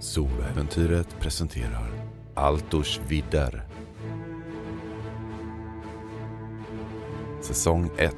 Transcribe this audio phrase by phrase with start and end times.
[0.00, 1.90] Soloäventyret presenterar
[2.34, 3.66] Altors vidder.
[7.40, 8.16] Säsong 1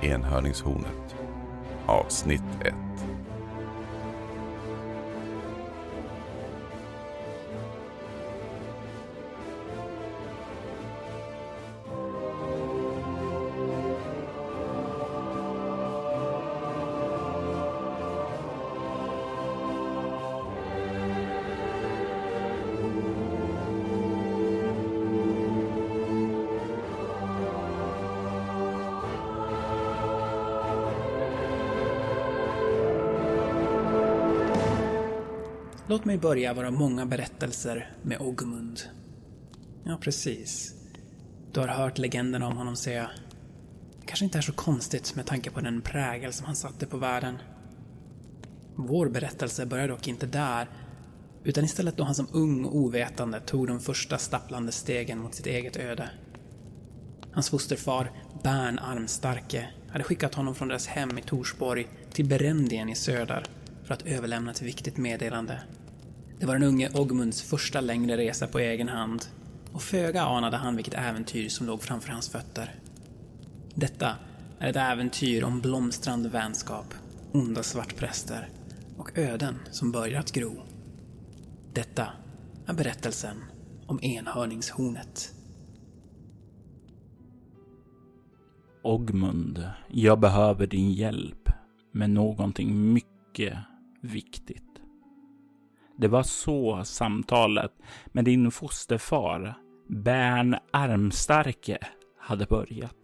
[0.00, 1.16] Enhörningshornet.
[1.86, 2.87] Avsnitt 1
[36.08, 38.80] mig börja våra många berättelser med Ogmund.
[39.84, 40.74] Ja, precis.
[41.52, 43.10] Du har hört legenderna om honom säga.
[44.00, 46.96] Det kanske inte är så konstigt med tanke på den prägel som han satte på
[46.96, 47.38] världen.
[48.76, 50.68] Vår berättelse börjar dock inte där,
[51.44, 55.46] utan istället då han som ung och ovetande tog de första stapplande stegen mot sitt
[55.46, 56.10] eget öde.
[57.32, 58.10] Hans fosterfar,
[58.42, 63.44] Bern Armstarke, hade skickat honom från deras hem i Torsborg till Berendien i söder
[63.84, 65.60] för att överlämna ett viktigt meddelande.
[66.40, 69.24] Det var den unge Ogmunds första längre resa på egen hand
[69.72, 72.74] och föga anade han vilket äventyr som låg framför hans fötter.
[73.74, 74.16] Detta
[74.58, 76.94] är ett äventyr om blomstrande vänskap,
[77.32, 78.48] onda svartpräster
[78.96, 80.62] och öden som börjar att gro.
[81.74, 82.08] Detta
[82.66, 83.36] är berättelsen
[83.86, 85.34] om enhörningshornet.
[88.82, 91.48] Ogmund, jag behöver din hjälp
[91.92, 93.58] med någonting mycket
[94.02, 94.67] viktigt.
[96.00, 97.72] Det var så samtalet
[98.06, 99.54] med din fosterfar,
[99.88, 101.78] Bern Armstarke,
[102.18, 102.96] hade börjat.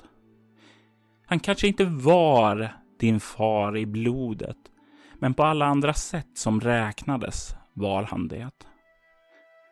[1.27, 4.57] Han kanske inte var din far i blodet,
[5.19, 8.51] men på alla andra sätt som räknades var han det.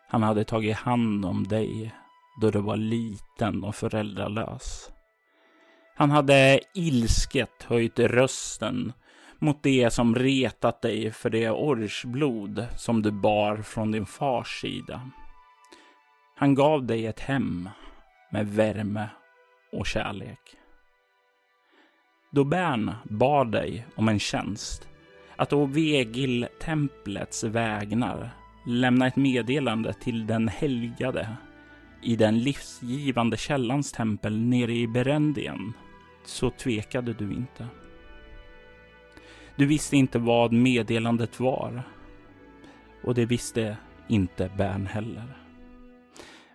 [0.08, 1.94] Han hade tagit hand om dig
[2.40, 4.90] då du var liten och föräldralös.
[5.96, 8.92] Han hade ilsket höjt rösten
[9.42, 15.11] mot det som retat dig för det orchblod som du bar från din fars sida.
[16.36, 17.69] Han gav dig ett hem
[18.33, 19.08] med värme
[19.73, 20.39] och kärlek.
[22.30, 24.89] Då Bern bad dig om en tjänst,
[25.36, 28.30] att å Vegil-templets vägnar
[28.67, 31.36] lämna ett meddelande till den helgade
[32.03, 35.73] i den livsgivande källans tempel nere i Berendien,
[36.24, 37.69] så tvekade du inte.
[39.62, 41.83] Du visste inte vad meddelandet var.
[43.05, 43.77] Och det visste
[44.08, 45.36] inte Bern heller.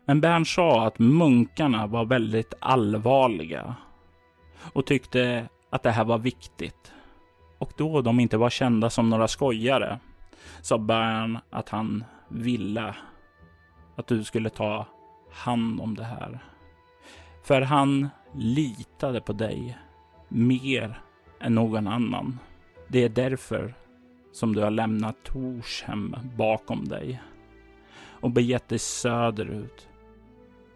[0.05, 3.75] Men Bern sa att munkarna var väldigt allvarliga
[4.73, 6.93] och tyckte att det här var viktigt.
[7.57, 9.99] Och då de inte var kända som några skojare
[10.61, 12.95] sa Bern att han ville
[13.95, 14.85] att du skulle ta
[15.31, 16.39] hand om det här.
[17.43, 19.77] För han litade på dig
[20.27, 21.01] mer
[21.39, 22.39] än någon annan.
[22.87, 23.73] Det är därför
[24.31, 27.21] som du har lämnat Torshem bakom dig
[27.99, 29.87] och begett dig söderut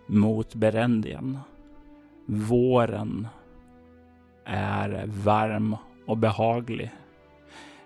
[0.08, 1.38] mot Berendien.
[2.26, 3.28] Våren
[4.46, 6.92] är varm och behaglig.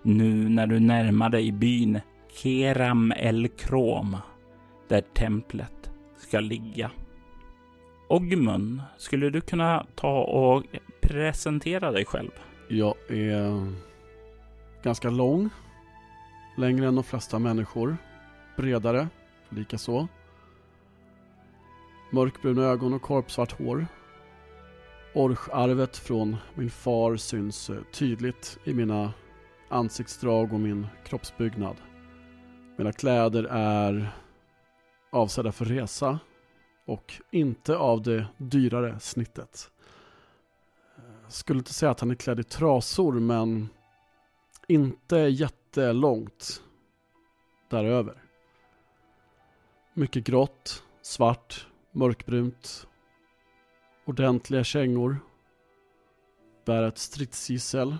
[0.01, 1.99] Nu när du närmar dig byn
[2.33, 4.17] Keram El Krom
[4.87, 6.91] där templet ska ligga.
[8.09, 10.63] Ogmun, skulle du kunna ta och
[11.01, 12.31] presentera dig själv?
[12.67, 13.67] Jag är
[14.85, 15.49] ganska lång.
[16.57, 17.97] Längre än de flesta människor.
[18.57, 19.07] Bredare,
[19.49, 20.07] likaså.
[22.11, 23.87] Mörkbruna ögon och korpsvart hår.
[25.13, 29.13] Orcharvet från min far syns eh, tydligt i mina
[29.69, 31.75] ansiktsdrag och min kroppsbyggnad.
[32.77, 34.09] Mina kläder är
[35.11, 36.19] avsedda för resa
[36.85, 39.71] och inte av det dyrare snittet.
[40.97, 43.69] Eh, skulle inte säga att han är klädd i trasor men
[44.67, 46.63] inte jättelångt
[47.69, 48.23] däröver.
[49.93, 52.87] Mycket grått, svart, mörkbrunt.
[54.05, 55.17] Ordentliga kängor.
[56.65, 57.97] Bär ett stridsgissel.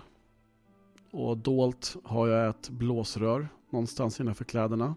[1.10, 4.94] Och dolt har jag ett blåsrör någonstans innanför kläderna.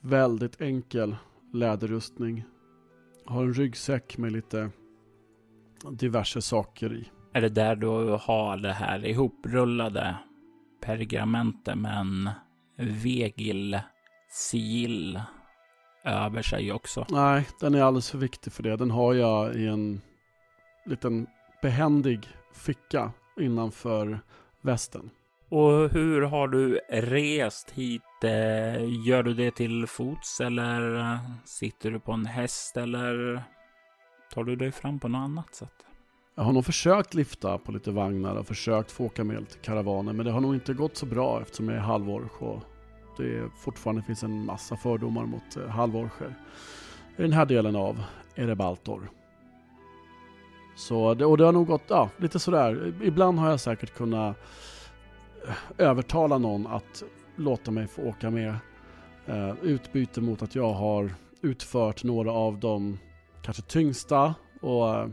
[0.00, 1.16] Väldigt enkel
[1.52, 2.44] läderrustning.
[3.24, 4.70] Har en ryggsäck med lite
[5.90, 7.10] diverse saker i.
[7.32, 7.86] Är det där du
[8.20, 10.16] har det här ihoprullade
[10.82, 12.30] pergamentet med en
[12.76, 15.20] vegil-sigill
[16.04, 17.06] över sig också.
[17.10, 18.76] Nej, den är alldeles för viktig för det.
[18.76, 20.00] Den har jag i en
[20.84, 21.26] liten
[21.62, 24.20] behändig ficka innanför
[24.60, 25.10] västen.
[25.48, 28.02] Och hur har du rest hit?
[28.24, 33.42] Eh, gör du det till fots eller eh, sitter du på en häst eller
[34.34, 35.84] tar du dig fram på något annat sätt?
[36.34, 40.12] Jag har nog försökt lyfta på lite vagnar och försökt få åka med lite karavaner
[40.12, 42.62] men det har nog inte gått så bra eftersom jag är halvorch och
[43.16, 46.34] det fortfarande finns en massa fördomar mot eh, halvorcher
[47.16, 48.02] i den här delen av
[48.34, 49.10] Erebaltor.
[50.76, 52.94] Så det, och det har nog gått, ja, lite sådär.
[53.02, 54.36] Ibland har jag säkert kunnat
[55.48, 55.54] eh,
[55.86, 57.02] övertala någon att
[57.36, 58.56] låta mig få åka med.
[59.26, 62.98] Eh, utbyte mot att jag har utfört några av de
[63.42, 65.08] kanske tyngsta och eh,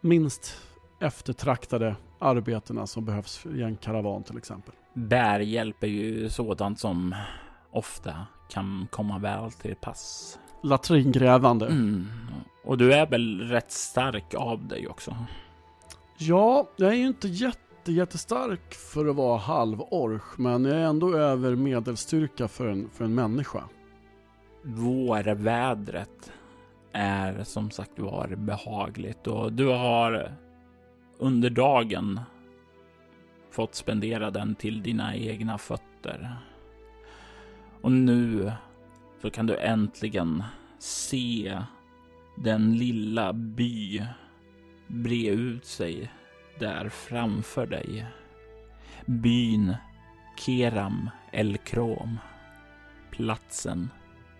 [0.00, 0.60] minst
[1.00, 4.74] eftertraktade arbetena som behövs i en karavan till exempel.
[4.94, 7.14] Bärhjälp är ju sådant som
[7.70, 10.38] ofta kan komma väl till pass.
[10.62, 11.66] Latringrävande.
[11.66, 12.06] Mm.
[12.64, 15.16] Och du är väl rätt stark av dig också?
[16.18, 21.16] Ja, jag är ju inte jätte, jättestark för att vara halvorch, men jag är ändå
[21.16, 23.64] över medelstyrka för en, för en människa.
[24.62, 26.32] Vårvädret
[26.92, 30.32] är som sagt var behagligt och du har
[31.18, 32.20] under dagen
[33.50, 36.36] fått spendera den till dina egna fötter.
[37.80, 38.52] Och nu
[39.22, 40.44] så kan du äntligen
[40.78, 41.62] se
[42.36, 44.02] den lilla by
[44.86, 46.12] bre ut sig
[46.58, 48.06] där framför dig.
[49.06, 49.74] Byn
[50.36, 52.18] Keram El Krom.
[53.10, 53.90] Platsen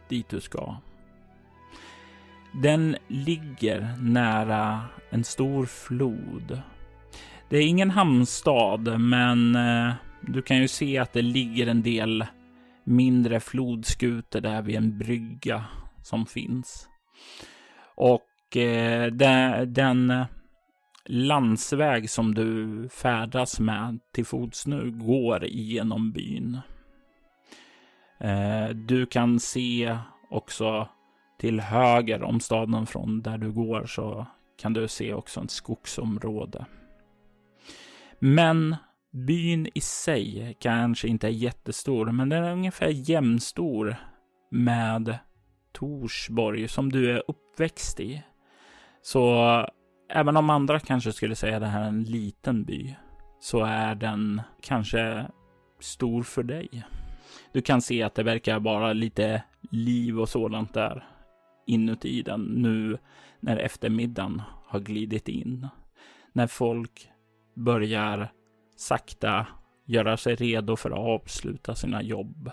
[0.08, 0.76] dit du ska.
[2.62, 6.62] Den ligger nära en stor flod.
[7.48, 12.26] Det är ingen hamnstad, men eh, du kan ju se att det ligger en del
[12.84, 15.64] mindre flodskuter där vid en brygga
[16.02, 16.88] som finns.
[17.94, 20.24] Och eh, den, den
[21.06, 26.58] landsväg som du färdas med till fots nu går genom byn.
[28.20, 29.98] Eh, du kan se
[30.30, 30.88] också
[31.38, 34.26] till höger om staden från där du går så
[34.58, 36.66] kan du se också ett skogsområde.
[38.18, 38.76] Men
[39.12, 43.96] byn i sig kanske inte är jättestor, men den är ungefär jämnstor
[44.50, 45.18] med
[45.72, 48.22] Torsborg som du är uppväxt i.
[49.02, 49.44] Så
[50.10, 52.96] även om andra kanske skulle säga att det här är en liten by
[53.40, 55.26] så är den kanske
[55.80, 56.84] stor för dig.
[57.52, 61.17] Du kan se att det verkar vara lite liv och sådant där
[61.68, 62.98] inuti den nu
[63.40, 65.68] när eftermiddagen har glidit in.
[66.32, 67.08] När folk
[67.54, 68.32] börjar
[68.76, 69.46] sakta
[69.84, 72.50] göra sig redo för att avsluta sina jobb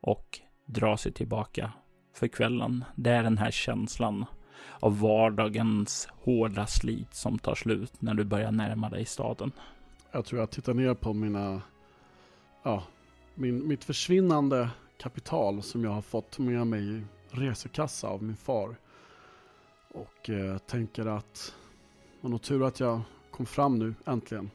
[0.00, 1.72] och dra sig tillbaka
[2.14, 2.84] för kvällen.
[2.96, 4.24] Det är den här känslan
[4.80, 9.52] av vardagens hårda slit som tar slut när du börjar närma dig staden.
[10.12, 11.62] Jag tror jag tittar ner på mina,
[12.62, 12.82] ja,
[13.34, 18.76] min, mitt försvinnande kapital som jag har fått med mig resekassa av min far.
[19.94, 21.54] Och eh, tänker att
[22.20, 23.00] var nog tur att jag
[23.30, 24.50] kom fram nu äntligen.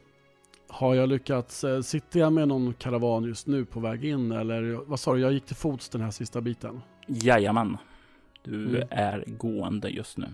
[0.68, 4.72] Har jag lyckats, eh, sitter jag med någon karavan just nu på väg in eller
[4.86, 6.80] vad sa du, jag gick till fots den här sista biten?
[7.06, 7.76] Jajamän.
[8.44, 8.88] Du Mm.
[8.90, 10.26] är gående just nu.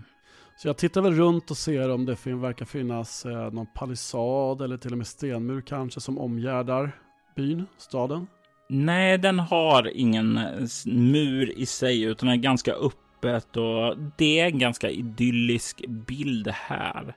[0.57, 4.63] Så jag tittar väl runt och ser om det fin- verkar finnas eh, någon palissad
[4.63, 6.93] eller till och med stenmur kanske som omgärdar
[7.37, 8.27] byn, staden.
[8.69, 14.47] Nej, den har ingen eh, mur i sig, utan är ganska öppet och det är
[14.47, 17.15] en ganska idyllisk bild här.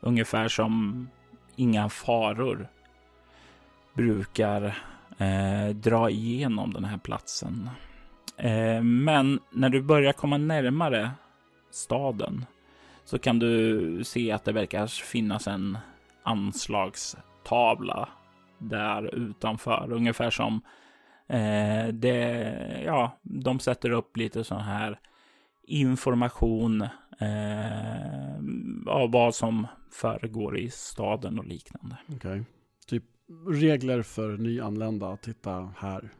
[0.00, 1.08] Ungefär som
[1.56, 2.68] inga faror
[3.94, 4.62] brukar
[5.18, 7.70] eh, dra igenom den här platsen.
[8.36, 11.10] Eh, men när du börjar komma närmare
[11.70, 12.46] staden
[13.04, 15.78] så kan du se att det verkar finnas en
[16.22, 18.08] anslagstavla
[18.58, 19.92] där utanför.
[19.92, 20.60] Ungefär som
[21.26, 25.00] eh, det, ja, de sätter upp lite sån här
[25.62, 26.82] information
[27.20, 28.36] eh,
[28.86, 31.96] av vad som föregår i staden och liknande.
[32.16, 32.44] Okej.
[32.86, 33.04] Typ
[33.48, 36.10] regler för nyanlända, titta här.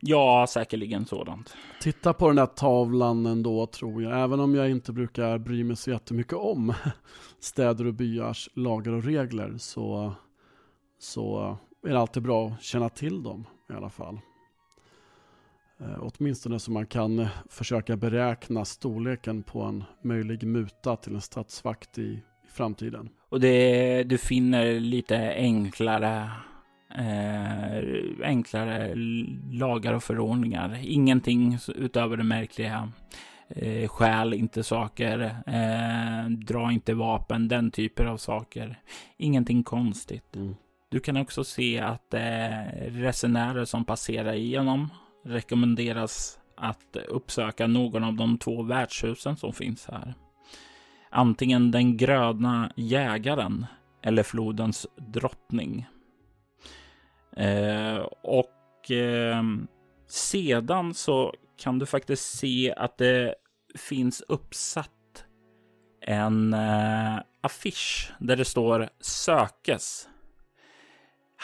[0.00, 1.56] Ja, säkerligen sådant.
[1.80, 5.76] Titta på den där tavlan ändå tror jag, även om jag inte brukar bry mig
[5.76, 6.74] så jättemycket om
[7.40, 10.12] städer och byars lagar och regler så,
[10.98, 11.56] så
[11.86, 14.20] är det alltid bra att känna till dem i alla fall.
[15.80, 21.20] Eh, åtminstone så man kan eh, försöka beräkna storleken på en möjlig muta till en
[21.20, 23.08] stadsvakt i, i framtiden.
[23.28, 26.30] Och det, du finner lite enklare,
[26.94, 27.84] eh,
[28.22, 28.94] enklare
[29.52, 30.80] lagar och förordningar.
[30.82, 32.92] Ingenting utöver det märkliga.
[33.48, 38.80] Eh, stjäl inte saker, eh, dra inte vapen, den typen av saker.
[39.16, 40.36] Ingenting konstigt.
[40.36, 40.54] Mm.
[40.94, 42.20] Du kan också se att eh,
[42.86, 44.90] resenärer som passerar igenom
[45.24, 50.14] rekommenderas att uppsöka någon av de två värdshusen som finns här.
[51.10, 53.66] Antingen den gröna jägaren
[54.02, 55.86] eller flodens drottning.
[57.36, 59.42] Eh, och eh,
[60.08, 63.34] sedan så kan du faktiskt se att det
[63.74, 65.24] finns uppsatt
[66.00, 70.08] en eh, affisch där det står sökes.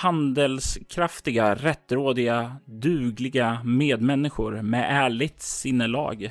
[0.00, 6.30] Handelskraftiga, rättrådiga, dugliga medmänniskor med ärligt sinnelag.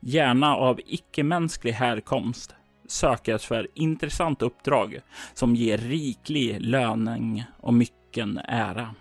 [0.00, 2.54] Gärna av icke-mänsklig härkomst
[2.88, 5.00] sökes för intressant uppdrag
[5.34, 8.94] som ger riklig löning och mycken ära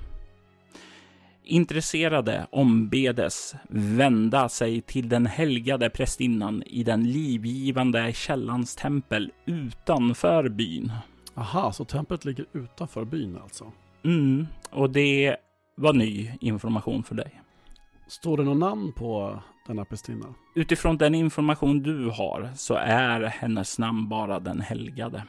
[1.44, 10.92] intresserade ombedes vända sig till den helgade prästinnan i den livgivande källans tempel utanför byn.
[11.40, 13.72] Aha, så templet ligger utanför byn alltså?
[14.04, 15.38] Mm, och det
[15.76, 17.42] var ny information för dig.
[18.08, 20.26] Står det något namn på denna prästinna?
[20.56, 25.24] Utifrån den information du har så är hennes namn bara den helgade.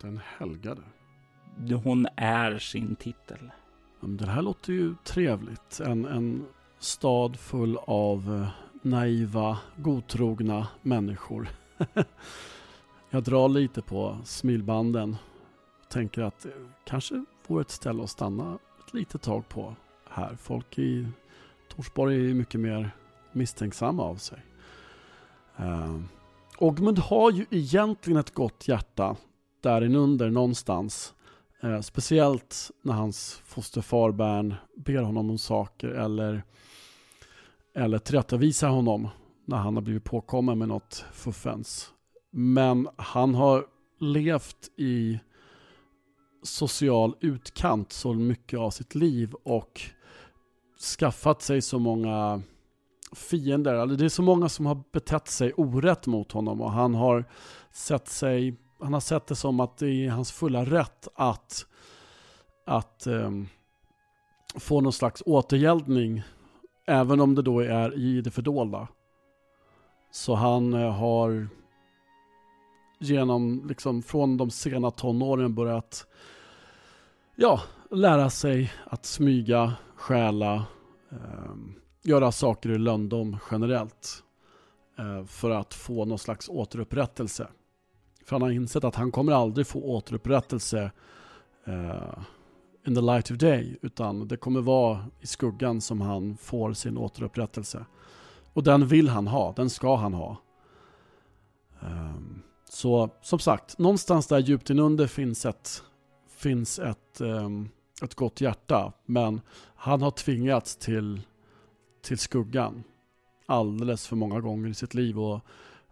[0.00, 0.82] Den helgade?
[1.84, 3.50] Hon är sin titel.
[4.00, 5.80] Det här låter ju trevligt.
[5.80, 6.46] En, en
[6.78, 8.48] stad full av eh,
[8.82, 11.48] naiva, godtrogna människor.
[13.10, 15.16] Jag drar lite på smilbanden.
[15.90, 16.52] Tänker att det
[16.84, 19.74] kanske vore ett ställe att stanna ett litet tag på
[20.10, 20.36] här.
[20.36, 21.08] Folk i
[21.68, 22.90] Torsborg är mycket mer
[23.32, 24.42] misstänksamma av sig.
[25.60, 26.00] Uh,
[26.58, 29.16] Ogmund har ju egentligen ett gott hjärta
[29.60, 31.14] där inunder någonstans.
[31.64, 36.42] Uh, speciellt när hans fosterfar Bern ber honom om saker eller,
[37.74, 39.08] eller tillrättavisar honom
[39.44, 41.92] när han har blivit påkommen med något fuffens.
[42.30, 43.66] Men han har
[43.98, 45.20] levt i
[46.42, 49.80] social utkant så mycket av sitt liv och
[50.98, 52.42] skaffat sig så många
[53.12, 53.74] fiender.
[53.74, 57.24] Alltså det är så många som har betett sig orätt mot honom och han har
[57.72, 61.66] sett sig han har sett det som att det är hans fulla rätt att,
[62.66, 63.48] att um,
[64.58, 66.22] få någon slags återgäldning,
[66.86, 68.88] även om det då är i det fördolda.
[70.10, 71.48] Så han uh, har
[73.00, 76.06] genom, liksom från de sena tonåren börjat
[77.36, 80.66] ja, lära sig att smyga, stjäla,
[81.10, 81.54] eh,
[82.02, 84.24] göra saker i löndom generellt.
[84.98, 87.48] eh, för att få någon slags återupprättelse.
[88.24, 90.90] För han har insett att han kommer aldrig få återupprättelse
[91.64, 92.18] eh,
[92.86, 93.78] in the light of day.
[93.82, 97.86] Utan det kommer vara i skuggan som han får sin återupprättelse.
[98.52, 100.36] Och den vill han ha, den ska han ha.
[101.80, 102.42] Um,
[102.72, 105.82] så som sagt, någonstans där djupt inunder finns ett,
[106.28, 107.68] finns ett, um,
[108.02, 108.92] ett gott hjärta.
[109.06, 109.40] Men
[109.74, 111.20] han har tvingats till,
[112.02, 112.82] till skuggan
[113.46, 115.20] alldeles för många gånger i sitt liv.
[115.20, 115.40] Och,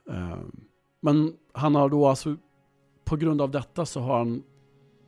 [0.04, 0.66] um,
[1.00, 2.36] men han har då alltså,
[3.04, 4.42] på grund av detta så har han,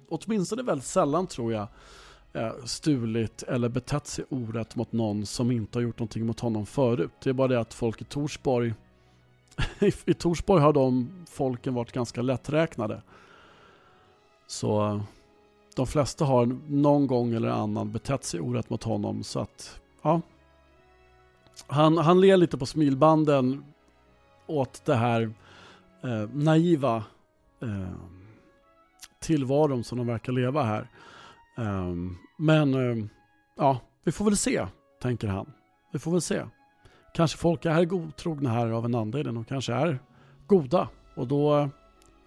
[0.08, 1.68] åtminstone väldigt sällan tror jag,
[2.32, 6.66] eh, stulit eller betett sig orätt mot någon som inte har gjort någonting mot honom
[6.66, 7.12] förut.
[7.22, 8.74] Det är bara det att folk i Torsborg,
[10.04, 13.02] i Torsborg har de folken varit ganska lätträknade.
[14.46, 15.02] Så eh,
[15.76, 20.20] de flesta har någon gång eller annan betett sig orätt mot honom så att, ja.
[21.66, 23.64] Han, han ler lite på smilbanden
[24.46, 25.32] åt det här
[26.02, 27.04] eh, naiva
[27.62, 27.94] eh,
[29.20, 30.88] tillvaron som de verkar leva här.
[31.58, 31.94] Eh,
[32.36, 33.06] men eh,
[33.56, 34.66] ja, vi får väl se,
[35.00, 35.52] tänker han.
[35.92, 36.42] Vi får väl se.
[37.12, 39.34] Kanske folk är godtrogna här av en anledning.
[39.34, 39.98] De kanske är
[40.46, 40.88] goda.
[41.14, 41.68] Och då,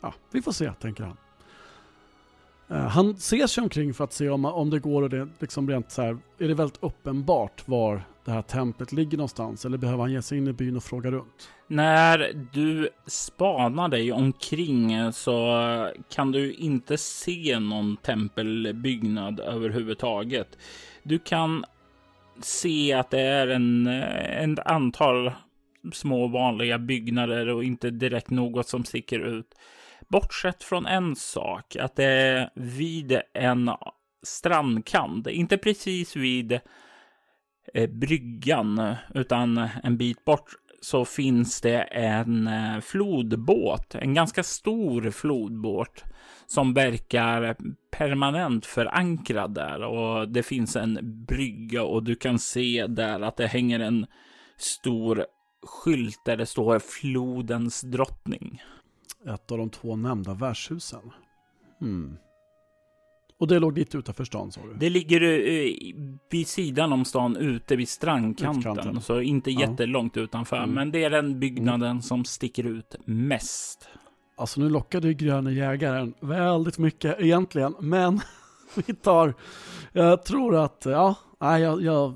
[0.02, 1.18] ja, vi får se, tänker han.
[2.70, 5.70] Eh, han ser sig omkring för att se om, om det går och det liksom
[5.70, 9.66] rent så här, är det väldigt uppenbart var det här templet ligger någonstans?
[9.66, 11.50] Eller behöver han ge sig in i byn och fråga runt?
[11.68, 20.58] När du spanar dig omkring så kan du inte se någon tempelbyggnad överhuvudtaget.
[21.04, 21.66] Du kan
[22.42, 25.32] se att det är en, eh, en antal
[25.94, 29.56] små vanliga byggnader och inte direkt något som sticker ut.
[30.08, 33.72] Bortsett från en sak, att det är vid en
[34.24, 36.60] strandkant, inte precis vid
[37.74, 40.50] eh, bryggan, utan en bit bort
[40.84, 46.04] så finns det en eh, flodbåt, en ganska stor flodbåt
[46.46, 47.58] som verkar
[47.92, 53.48] permanent förankrad där och det finns en brygga och du kan se där att det
[53.48, 54.06] hänger en
[54.58, 55.25] stor
[55.66, 58.62] skylt där det står flodens drottning.
[59.25, 61.12] Ett av de två nämnda värdshusen.
[61.80, 62.18] Hmm.
[63.38, 64.74] Och det låg lite utanför stan sa du?
[64.74, 65.74] Det ligger eh,
[66.30, 68.72] vid sidan om stan ute vid strandkanten.
[68.72, 69.02] Utkanten.
[69.02, 69.60] Så inte Ja.
[69.62, 70.58] jättelångt utanför.
[70.58, 70.70] Mm.
[70.75, 73.88] Men det är den byggnaden som sticker ut mest.
[74.38, 78.20] Alltså nu lockade ju gröna jägaren väldigt mycket egentligen, men
[78.88, 79.34] vi tar,
[79.92, 82.13] jag tror att, ja, nej, jag, jag,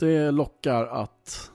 [0.00, 1.50] det lockar att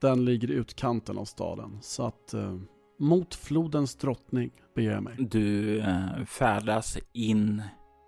[0.00, 1.78] den ligger i utkanten av staden.
[1.82, 2.58] Så att eh,
[2.98, 5.14] mot flodens drottning beger jag mig.
[5.18, 7.62] Du eh, färdas in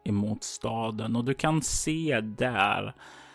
[0.09, 2.95] emot staden och du kan se där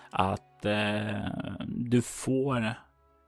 [0.09, 1.25] att eh,
[1.67, 2.73] du får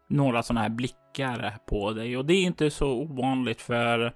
[0.09, 4.13] några sådana här blickar på dig och det är inte så ovanligt för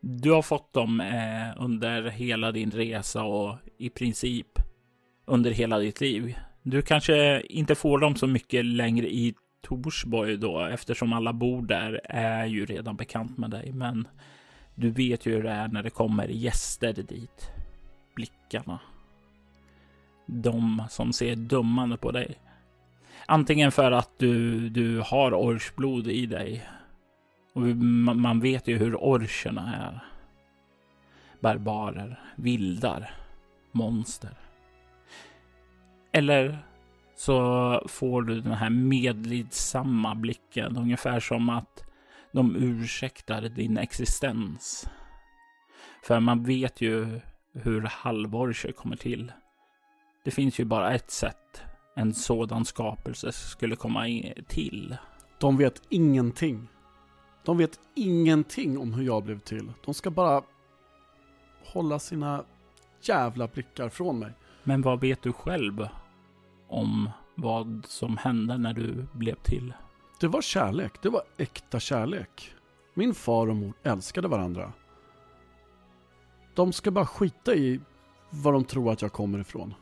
[0.00, 4.46] du har fått dem eh, under hela din resa och i princip
[5.26, 6.38] under hela ditt liv.
[6.62, 12.00] Du kanske inte får dem så mycket längre i Torsborg då eftersom alla bor där
[12.04, 14.08] är ju redan bekant med dig men
[14.74, 17.50] du vet ju hur det är när det kommer gäster dit.
[18.18, 18.80] Blickarna.
[20.26, 22.38] De som ser dömande på dig.
[23.26, 26.68] Antingen för att du, du har orchblod i dig.
[27.52, 30.04] Och man, man vet ju hur orcherna är.
[31.40, 33.10] Barbarer, vildar,
[33.72, 34.34] monster.
[36.12, 36.58] Eller
[37.16, 41.84] så får du den här medlidsamma blicken, ungefär som att
[42.32, 44.90] de ursäktar din existens.
[46.02, 47.20] För man vet ju
[47.62, 49.32] hur halvorcher kommer till.
[50.24, 51.62] Det finns ju bara ett sätt
[51.98, 54.96] en sådan skapelse skulle komma till.
[55.38, 56.68] De vet ingenting.
[57.44, 59.72] De vet ingenting om hur jag blev till.
[59.84, 60.42] De ska bara
[61.64, 62.44] hålla sina
[63.02, 64.32] jävla blickar från mig.
[64.64, 65.88] Men vad vet du själv
[66.68, 69.72] om vad som hände när du blev till?
[70.20, 72.54] Det var kärlek, det var äkta kärlek.
[72.94, 74.72] Min far och mor älskade varandra.
[76.58, 77.80] De ska bara skita i
[78.30, 79.74] var de tror att jag kommer ifrån.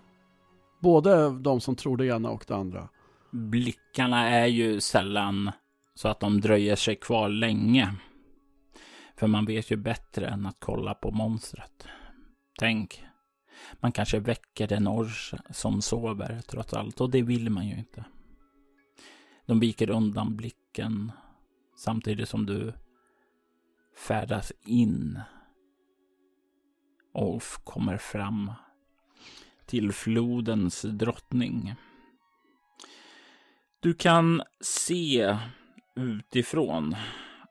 [0.81, 2.89] Både de som tror det ena och det andra.
[3.33, 5.51] Blickarna är ju sällan
[5.95, 7.95] så att de dröjer sig kvar länge.
[9.17, 11.87] För man vet ju bättre än att kolla på monstret.
[12.59, 13.05] Tänk,
[13.81, 18.05] man kanske väcker den ors som sover trots allt och det vill man ju inte.
[19.47, 21.13] De viker undan blicken
[21.77, 22.73] samtidigt som du
[24.09, 25.21] färdas in
[27.17, 28.53] och kommer fram
[29.67, 31.75] till flodens drottning.
[33.81, 35.37] Du kan se
[35.95, 36.97] utifrån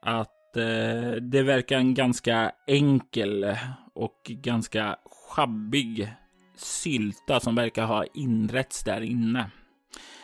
[0.02, 3.56] att eh, det verkar en ganska enkel
[3.94, 6.12] och ganska schabbig
[6.56, 9.50] sylta som verkar ha inrätts där inne.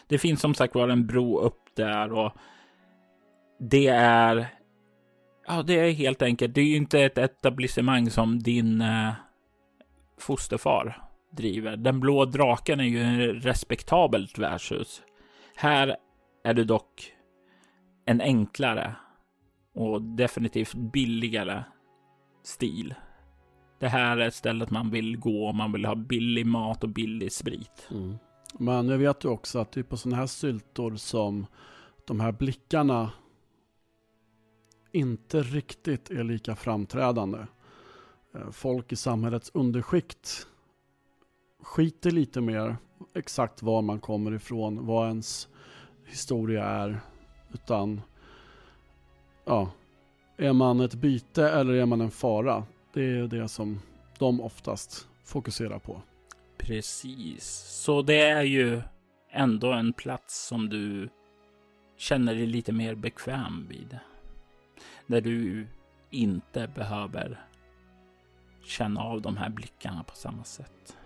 [0.06, 2.32] Det finns som sagt var en bro upp där och
[3.60, 4.46] det är
[5.46, 6.54] Ja, det är helt enkelt.
[6.54, 9.12] Det är ju inte ett etablissemang som din eh,
[10.22, 11.76] fosterfar driver.
[11.76, 15.02] Den blå draken är ju ett respektabelt värdshus.
[15.56, 15.96] Här
[16.44, 17.12] är du dock
[18.04, 18.94] en enklare
[19.74, 21.64] och definitivt billigare
[22.42, 22.94] stil.
[23.80, 27.32] Det här är stället man vill gå om man vill ha billig mat och billig
[27.32, 27.88] sprit.
[27.90, 28.18] Mm.
[28.58, 31.46] Men jag vet ju också att det är på sådana här syltor som
[32.06, 33.10] de här blickarna
[34.92, 37.38] inte riktigt är lika framträdande.
[38.34, 40.46] Eh, folk i samhällets underskikt
[41.62, 42.76] skiter lite mer
[43.14, 45.48] exakt var man kommer ifrån, vad ens
[46.06, 47.00] historia är.
[47.52, 48.00] Utan,
[49.44, 49.70] ja,
[50.36, 52.66] är man ett byte eller är man en fara?
[52.92, 53.80] Det är det som
[54.18, 56.02] de oftast fokuserar på.
[56.58, 57.44] Precis,
[57.84, 58.82] så det är ju
[59.30, 61.08] ändå en plats som du
[61.96, 63.98] känner dig lite mer bekväm vid.
[65.06, 65.66] Där du
[66.10, 67.46] inte behöver
[68.64, 70.96] känna av de här blickarna på samma sätt.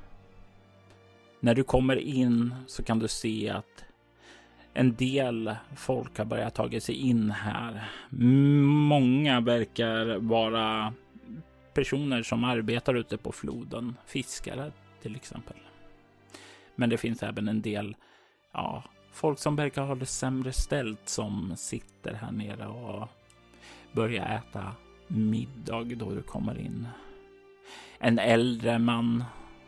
[1.41, 3.85] När du kommer in så kan du se att
[4.75, 7.91] en del folk har börjat ta sig in här.
[8.89, 10.93] Många verkar vara
[11.75, 15.57] personer som arbetar ute på floden, fiskare till exempel.
[16.75, 17.97] Men det finns även en del,
[18.53, 23.09] ja, folk som verkar ha det sämre ställt som sitter här nere och
[23.93, 24.73] börjar äta
[25.09, 26.89] middag då du kommer in.
[27.99, 29.25] En äldre man,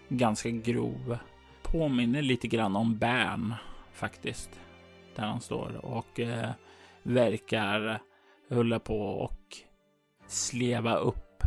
[0.09, 1.19] ganska grov,
[1.63, 3.55] påminner lite grann om Bern
[3.93, 4.61] faktiskt.
[5.17, 6.51] Där han står och eh,
[7.03, 8.01] verkar
[8.51, 9.41] hålla på och
[10.27, 11.43] sleva upp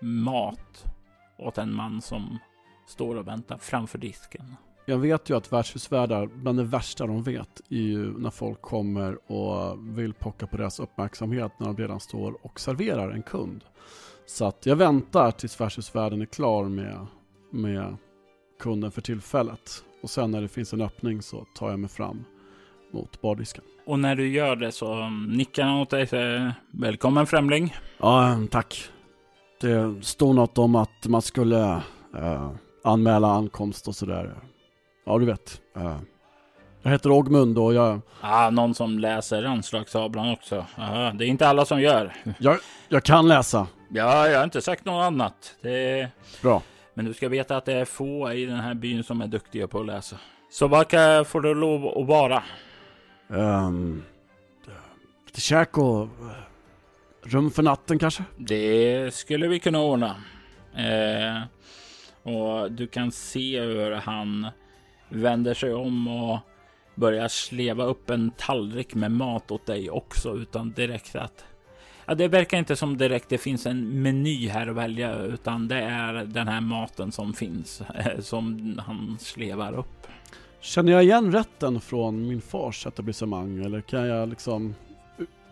[0.00, 0.84] mat
[1.38, 2.38] åt en man som
[2.86, 4.56] står och väntar framför disken.
[4.86, 9.32] Jag vet ju att värdshusvärdar, bland det värsta de vet, är ju när folk kommer
[9.32, 13.64] och vill pocka på deras uppmärksamhet när de redan står och serverar en kund.
[14.26, 17.06] Så att jag väntar tills värdshusvärden är klar med,
[17.50, 17.96] med
[18.60, 19.84] kunden för tillfället.
[20.02, 22.24] Och sen när det finns en öppning så tar jag mig fram
[22.92, 23.64] mot bardisken.
[23.86, 26.08] Och när du gör det så nickar han åt dig
[26.70, 27.74] Välkommen främling.
[27.98, 28.90] Ja, tack.
[29.60, 31.82] Det stod något om att man skulle
[32.16, 32.50] eh,
[32.84, 34.34] anmäla ankomst och sådär.
[35.06, 35.60] Ja, du vet.
[35.76, 35.96] Eh,
[36.82, 40.66] jag heter Ogmund och jag, Ah, någon som läser anslagstavlan också.
[40.76, 42.12] Ah, det är inte alla som gör.
[42.38, 42.58] jag,
[42.88, 43.66] jag kan läsa.
[43.96, 45.56] Ja, jag har inte sagt något annat.
[45.60, 46.08] Det.
[46.42, 46.62] Bra.
[46.94, 49.68] Men du ska veta att det är få i den här byn som är duktiga
[49.68, 50.16] på att läsa.
[50.50, 50.86] Så vad
[51.26, 52.42] får du lov att vara?
[53.28, 54.04] Um,
[55.26, 56.08] lite käk och eh,
[57.22, 58.24] rum för natten kanske?
[58.36, 60.16] Det skulle vi kunna ordna.
[60.76, 61.42] Eh,
[62.22, 64.46] och du kan se hur han
[65.08, 66.38] vänder sig om och
[66.94, 71.44] börjar sleva upp en tallrik med mat åt dig också utan direkt att
[72.06, 75.80] Ja, det verkar inte som direkt det finns en meny här att välja utan det
[75.80, 80.06] är den här maten som finns eh, som han slevar upp.
[80.60, 84.74] Känner jag igen rätten från min fars etablissemang eller kan jag liksom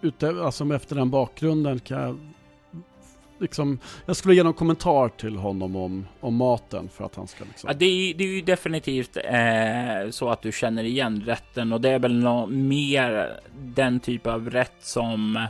[0.00, 2.18] ute, alltså efter den bakgrunden kan jag
[3.42, 7.44] liksom, jag skulle ge någon kommentar till honom om, om maten för att han ska
[7.44, 7.68] liksom.
[7.68, 11.80] Ja, det, är, det är ju definitivt eh, så att du känner igen rätten och
[11.80, 15.46] det är väl nå mer den typ av rätt som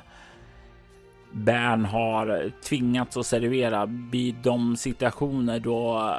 [1.32, 6.14] Bern har tvingats att servera vid de situationer då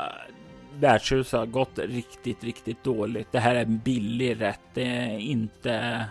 [0.79, 3.31] värdshuset har gått riktigt, riktigt dåligt.
[3.31, 4.61] Det här är en billig rätt.
[4.73, 6.05] Det är inte.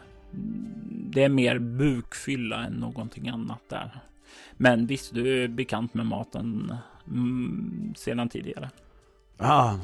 [0.91, 4.01] Det är mer bukfylla än någonting annat där.
[4.53, 6.75] Men visst, du är bekant med maten
[7.07, 8.71] mm, sedan tidigare.
[9.39, 9.75] Ah,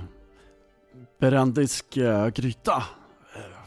[1.20, 2.76] berendisk uh, gryta.
[2.76, 3.58] Uh,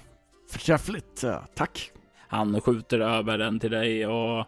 [0.52, 1.92] förträffligt, uh, tack.
[2.28, 4.46] Han skjuter över den till dig och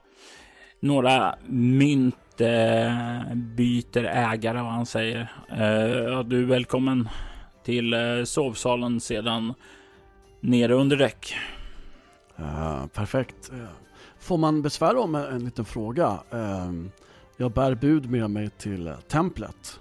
[0.84, 5.32] några mynt eh, byter ägare vad han säger.
[5.50, 7.10] Eh, du är välkommen
[7.63, 9.54] till eh, sovsalen sedan
[10.39, 11.36] nere under däck.
[12.39, 13.52] Uh, perfekt.
[13.54, 13.65] Uh,
[14.19, 16.08] Får man besvära om en, en liten fråga?
[16.34, 16.86] Uh,
[17.38, 19.80] jag bär bud med mig till templet.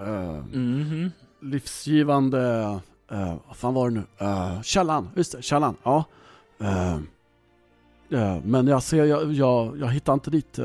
[0.00, 1.10] Uh, Mhm.
[1.42, 2.80] livsgivande,
[3.12, 4.02] uh, vad fan var det nu?
[4.62, 5.76] Källan, just det, källan.
[5.82, 6.04] Ja.
[8.12, 10.58] Uh, men jag ser, jag, jag, jag hittar inte dit.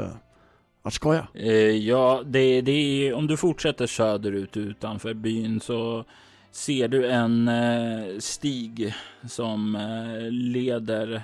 [0.85, 1.25] Vart ska jag?
[1.33, 6.05] Eh, ja, det, det är om du fortsätter söderut utanför byn så
[6.51, 8.93] ser du en eh, stig
[9.27, 11.23] som eh, leder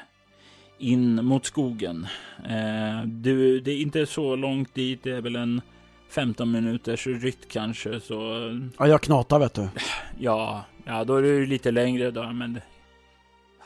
[0.77, 2.07] in mot skogen.
[2.49, 5.61] Eh, du, det är inte så långt dit, det är väl en
[6.09, 8.15] 15 minuters rytt kanske, så
[8.77, 9.67] Ja, jag knatar vet du.
[10.19, 12.61] ja, ja, då är det lite längre då, men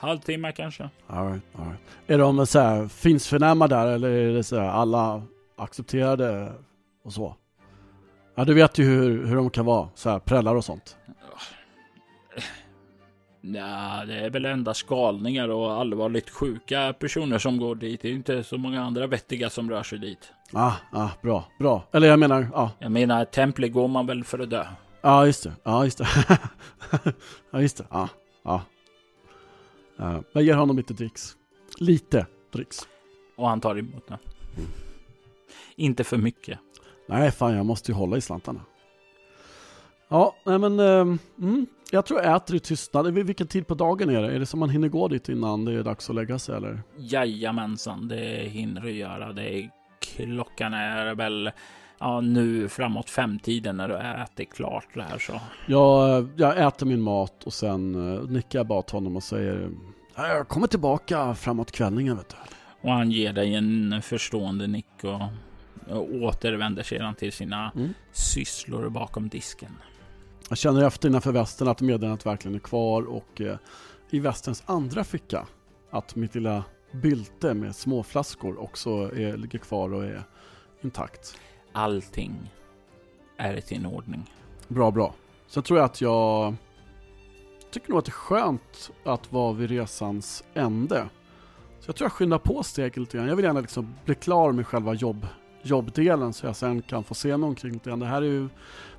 [0.05, 0.89] halvtimme kanske.
[1.07, 1.79] All right, all right.
[2.07, 5.21] Är de så här finsförnäma där eller är det så här alla
[5.57, 6.51] accepterade
[7.03, 7.35] och så?
[8.35, 10.97] Ja, du vet ju hur, hur de kan vara, så här prällar och sånt.
[13.41, 18.01] Ja, det är väl enda skalningar och allvarligt sjuka personer som går dit.
[18.01, 20.31] Det är inte så många andra vettiga som rör sig dit.
[20.53, 21.83] Ah, ah, bra, bra.
[21.91, 24.65] Eller jag menar, ja, Jag menar, templet går man väl för att dö.
[25.01, 26.07] ja just det, ja just det.
[27.51, 28.09] ja just det, ja,
[28.43, 28.61] ja.
[29.99, 31.37] Uh, jag ger honom lite dricks.
[31.77, 32.87] Lite dricks.
[33.35, 34.17] Och han tar emot den.
[35.75, 36.59] Inte för mycket.
[37.07, 38.61] Nej, fan jag måste ju hålla i slantarna.
[40.07, 43.13] Ja, nej men, ehm, mm, jag tror jag äter i tystnad.
[43.13, 44.35] Vilken tid på dagen är det?
[44.35, 46.83] Är det som man hinner gå dit innan det är dags att lägga sig eller?
[46.97, 49.33] Jajamensan, det hinner du göra.
[49.33, 51.51] Det är, klockan är väl
[51.99, 55.41] ja, nu framåt femtiden när du ätit klart det här så.
[55.67, 59.69] Jag, jag äter min mat och sen uh, nickar jag bara till honom och säger
[60.15, 62.35] "Ja, Jag kommer tillbaka framåt kvällningen vet du.
[62.81, 65.21] Och han ger dig en förstående nick och,
[65.97, 67.93] och återvänder sedan till sina Mm.
[68.11, 69.71] sysslor bakom disken.
[70.49, 73.57] Jag känner efter innanför västen att meddelandet verkligen är kvar och eh,
[74.09, 75.47] i västens andra ficka
[75.91, 80.23] att mitt lilla bylte med småflaskor också är, ligger kvar och är
[80.83, 81.37] intakt.
[81.77, 82.51] Allting
[83.37, 84.31] är i sin ordning.
[84.67, 85.13] Bra, bra.
[85.47, 86.55] Sen tror jag att jag
[87.71, 91.09] tycker nog att det är skönt att vara vid resans ände.
[91.79, 93.27] Så jag tror jag skyndar på steget lite grann.
[93.27, 95.27] Jag vill gärna liksom bli klar med själva jobb,
[95.61, 97.99] jobbdelen så jag sen kan få se mig omkring lite grann.
[97.99, 98.41] Det här är ju,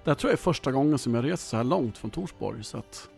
[0.04, 2.64] det här tror jag är första gången som jag reser så här långt från Torsborg.
[2.64, 3.10] Så att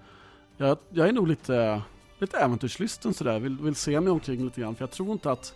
[0.57, 1.83] jag, jag är nog lite,
[2.19, 3.39] lite äventyrslysten sådär.
[3.39, 4.75] Vill, vill se mig omkring lite grann.
[4.75, 5.55] För jag tror inte att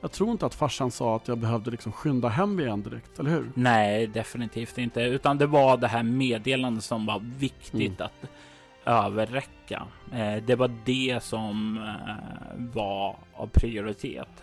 [0.00, 3.30] jag tror inte att farsan sa att jag behövde liksom skynda hem igen direkt, eller
[3.30, 3.50] hur?
[3.54, 8.30] Nej, definitivt inte, utan det var det här meddelandet som var viktigt att
[8.84, 9.86] överräcka.
[10.12, 14.42] Eh, det var det som eh, var av prioritet.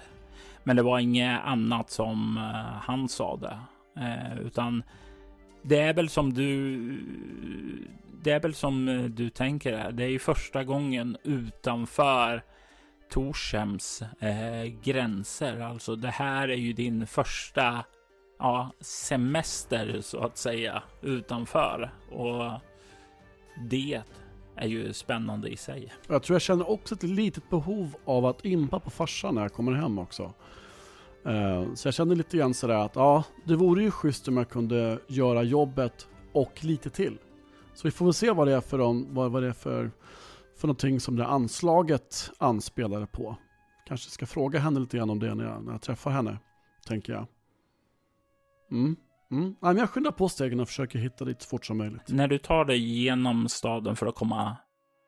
[0.63, 3.59] Men det var inget annat som eh, han sa det,
[4.41, 4.83] utan
[5.61, 6.77] Det är väl som du...
[8.23, 9.91] Det är väl som du tänker.
[9.91, 12.43] Det är ju första gången utanför
[13.09, 15.59] Torshems eh, gränser.
[15.59, 17.85] Alltså det här är ju din första
[18.39, 21.91] ja, semester så att säga utanför.
[22.11, 22.51] Och
[23.69, 24.01] det
[24.55, 25.93] är ju spännande i sig.
[26.07, 29.53] Jag tror jag känner också ett litet behov av att impa på farsan när jag
[29.53, 30.33] kommer hem också.
[31.25, 34.49] Eh, Så jag känner lite grann sådär att ja, det vore ju schysst om jag
[34.49, 37.17] kunde göra jobbet och lite till.
[37.73, 38.77] Så vi får väl se vad det är för,
[39.13, 39.91] vad, vad det är för,
[40.57, 43.37] för någonting som det anslaget anspelade på.
[43.87, 46.37] Kanske ska fråga henne lite grann om det när jag, när jag träffar henne,
[46.87, 47.27] tänker jag.
[48.71, 48.95] Mm.
[49.31, 49.43] Mm.
[49.43, 52.07] Nej, men jag skyndar på stegen och försöker hitta dit så fort som möjligt.
[52.07, 54.57] När du tar dig genom staden för att komma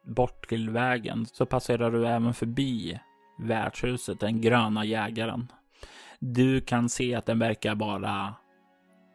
[0.07, 2.99] bort till vägen så passerar du även förbi
[3.39, 5.51] värdshuset, den gröna jägaren.
[6.19, 8.33] Du kan se att den verkar vara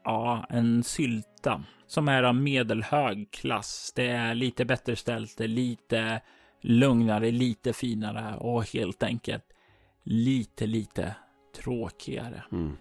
[0.05, 3.93] ja, en sylta som är av medelhög klass.
[3.97, 6.21] Det är lite bättre ställt, det är lite
[6.61, 9.45] lugnare, lite finare och helt enkelt
[10.03, 11.15] lite, lite
[11.57, 12.43] tråkigare.
[12.53, 12.77] Mm.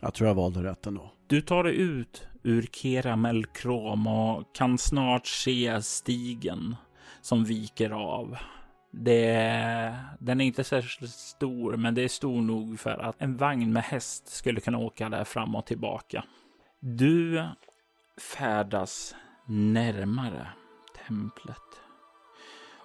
[0.00, 1.12] Jag tror jag valde rätt ändå.
[1.26, 6.76] Du tar dig ut ur Keramelkrom och kan snart se stigen
[7.20, 8.36] som viker av.
[8.90, 13.72] Det den är inte särskilt stor, men det är stor nog för att en vagn
[13.72, 16.24] med häst skulle kunna åka där fram och tillbaka.
[16.80, 17.44] Du
[18.20, 19.14] färdas
[19.46, 20.48] närmare
[21.06, 21.56] templet.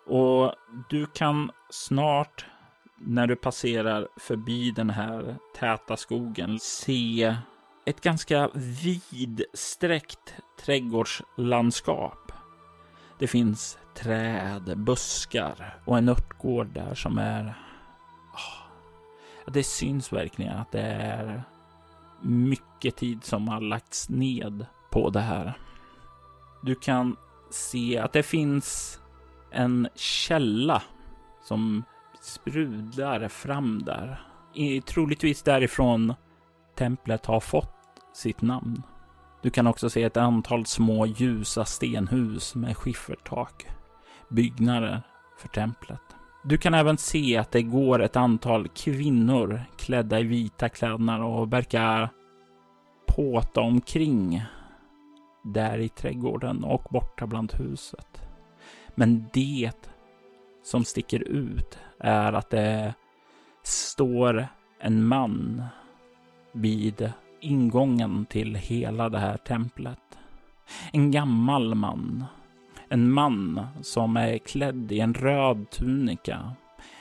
[0.05, 0.53] Och
[0.89, 2.45] du kan snart,
[2.97, 7.35] när du passerar förbi den här täta skogen, se
[7.85, 12.31] ett ganska vidsträckt trädgårdslandskap.
[13.19, 17.53] Det finns träd, buskar och en örtgård där som är...
[18.33, 21.43] Ah, det syns verkligen att det är
[22.21, 25.53] mycket tid som har lagts ned på det här.
[26.61, 27.15] Du kan
[27.49, 28.99] se att det finns
[29.51, 30.83] en källa
[31.43, 31.83] som
[32.21, 34.21] sprudlar fram där.
[34.53, 36.13] I- Troligtvis därifrån
[36.77, 37.75] templet har fått
[38.13, 38.83] sitt namn.
[39.41, 43.65] Du kan också se ett antal små ljusa stenhus med skiffertak.
[44.29, 45.01] Byggnader
[45.37, 46.01] för templet.
[46.43, 51.53] Du kan även se att det går ett antal kvinnor klädda i vita klädnader och
[51.53, 52.09] verkar
[53.07, 54.43] påta omkring
[55.45, 58.21] där i trädgården och borta bland huset.
[58.95, 59.89] Men det
[60.63, 62.93] som sticker ut är att det
[63.63, 64.47] står
[64.79, 65.63] en man
[66.51, 69.99] vid ingången till hela det här templet.
[70.91, 72.25] En gammal man.
[72.89, 76.51] En man som är klädd i en röd tunika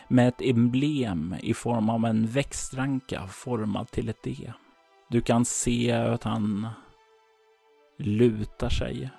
[0.09, 4.53] med ett emblem i form av en växtranka formad till ett D.
[5.09, 6.69] Du kan se att han
[7.97, 9.11] lutar sig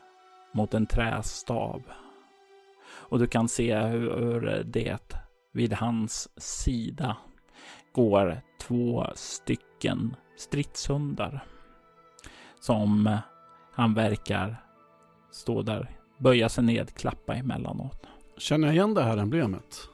[0.54, 1.84] mot en trästav.
[2.88, 5.00] Och du kan se hur det
[5.52, 7.18] vid hans sida
[7.92, 11.44] går två stycken stridshundar.
[12.60, 13.18] Som
[13.72, 14.56] han verkar
[15.32, 18.08] stå där, böja sig ned, klappa emellanåt.
[18.38, 19.90] Känner jag igen det här emblemet?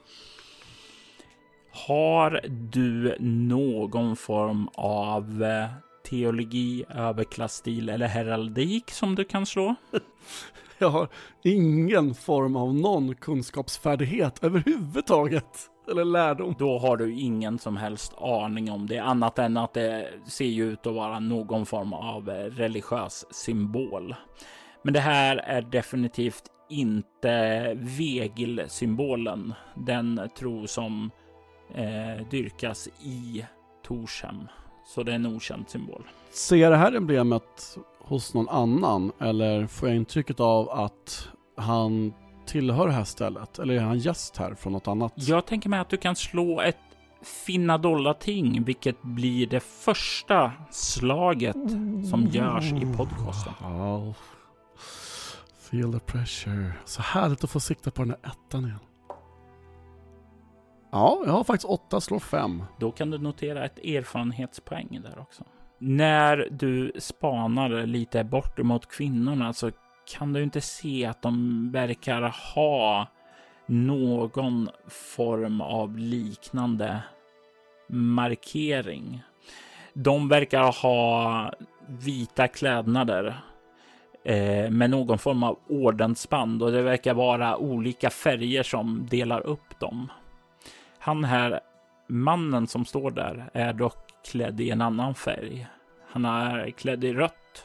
[1.72, 5.70] Har du någon form av eh,
[6.12, 9.74] teologi, överklassstil eller heraldik som du kan slå?
[10.78, 11.08] Jag har
[11.42, 15.68] ingen form av någon kunskapsfärdighet överhuvudtaget.
[15.90, 16.54] Eller lärdom.
[16.58, 20.86] Då har du ingen som helst aning om det, annat än att det ser ut
[20.86, 24.14] att vara någon form av eh, religiös symbol.
[24.82, 31.10] Men det här är definitivt inte vegelsymbolen, den tro som
[31.74, 33.44] eh, dyrkas i
[33.86, 34.48] Torshem.
[34.86, 36.02] Så det är en okänd symbol.
[36.30, 39.12] Ser jag det här emblemet hos någon annan?
[39.20, 42.12] Eller får jag intrycket av att han
[42.46, 43.58] tillhör det här stället?
[43.58, 45.12] Eller är han gäst här från något annat?
[45.16, 46.76] Jag tänker mig att du kan slå ett
[47.22, 51.56] finna dollarting, vilket blir det första slaget
[52.10, 53.52] som görs i podcasten.
[53.60, 54.14] Ja.
[55.58, 56.72] Feel the pressure.
[56.84, 58.78] Så härligt att få sikta på den där ettan igen.
[60.92, 62.64] Ja, jag har faktiskt åtta, slår fem.
[62.78, 65.44] Då kan du notera ett erfarenhetspoäng där också.
[65.78, 69.70] När du spanar lite bort mot kvinnorna så
[70.16, 73.08] kan du inte se att de verkar ha
[73.66, 77.02] någon form av liknande
[77.88, 79.22] markering.
[79.94, 81.52] De verkar ha
[81.86, 83.42] vita klädnader
[84.24, 89.80] eh, med någon form av ordensband och det verkar vara olika färger som delar upp
[89.80, 90.08] dem.
[91.04, 91.60] Han här,
[92.08, 93.96] mannen som står där, är dock
[94.30, 95.66] klädd i en annan färg.
[96.08, 97.64] Han är klädd i rött.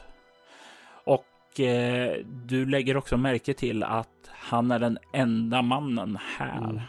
[1.04, 6.64] Och eh, du lägger också märke till att han är den enda mannen här.
[6.64, 6.80] Mm.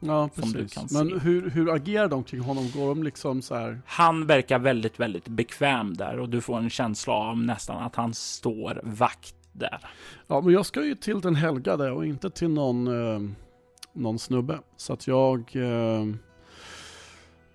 [0.00, 0.74] Ja, Som du precis.
[0.92, 1.26] kan Men se.
[1.26, 2.70] hur, hur agerar de kring honom?
[2.74, 3.80] Går de liksom så här?
[3.86, 8.14] Han verkar väldigt, väldigt bekväm där och du får en känsla av nästan att han
[8.14, 9.78] står vakt där.
[10.26, 13.30] Ja, men jag ska ju till den helgade och inte till någon, eh,
[13.92, 14.58] någon snubbe.
[14.76, 16.06] Så att jag, eh,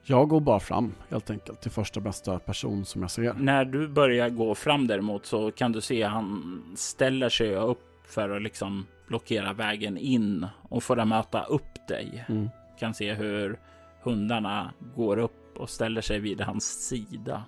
[0.03, 3.33] jag går bara fram helt enkelt till första bästa person som jag ser.
[3.33, 8.29] När du börjar gå fram däremot så kan du se han ställer sig upp för
[8.29, 12.25] att liksom blockera vägen in och för att möta upp dig.
[12.29, 12.49] Mm.
[12.79, 13.59] Kan se hur
[14.03, 17.43] hundarna går upp och ställer sig vid hans sida.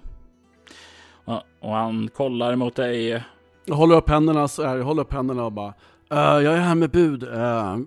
[1.25, 3.23] Och, och han kollar mot dig.
[3.65, 5.73] Jag håller upp händerna så här, jag håller upp händerna och bara
[6.11, 7.77] "Eh, Jag är här med bud, Eh,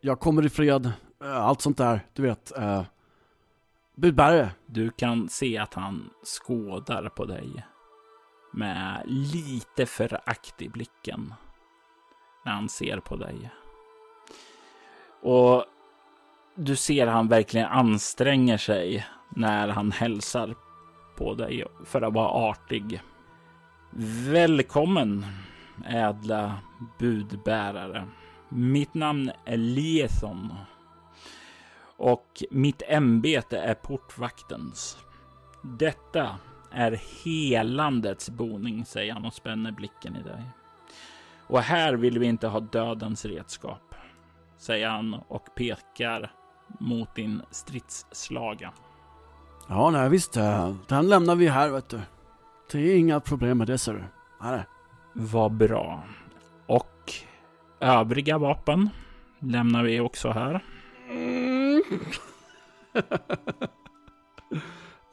[0.00, 2.52] jag kommer i fred, eh, allt sånt där, du vet.
[2.58, 2.82] Uh,
[3.94, 4.50] budbärare.
[4.66, 7.66] Du kan se att han skådar på dig
[8.52, 11.34] med lite förakt i blicken
[12.44, 13.50] när han ser på dig.
[15.22, 15.64] Och
[16.54, 20.54] du ser han verkligen anstränger sig när han hälsar
[21.16, 23.02] på dig för att vara artig.
[24.30, 25.26] Välkommen
[25.86, 26.58] ädla
[26.98, 28.06] budbärare.
[28.48, 30.52] Mitt namn är Liethon
[31.96, 34.98] och mitt ämbete är portvaktens.
[35.62, 36.36] Detta
[36.70, 40.42] är helandets boning, säger han och spänner blicken i dig.
[41.46, 43.94] Och här vill vi inte ha dödens redskap,
[44.58, 46.32] säger han och pekar
[46.80, 48.72] mot din stridsslaga.
[49.68, 52.00] Ja, nej visst, eh, den lämnar vi här vet du.
[52.72, 54.04] Det är inga problem med det ser du.
[54.42, 54.62] Nej,
[55.12, 56.04] Vad bra.
[57.80, 58.90] Övriga vapen
[59.38, 60.64] lämnar vi också här.
[61.10, 61.82] Mm.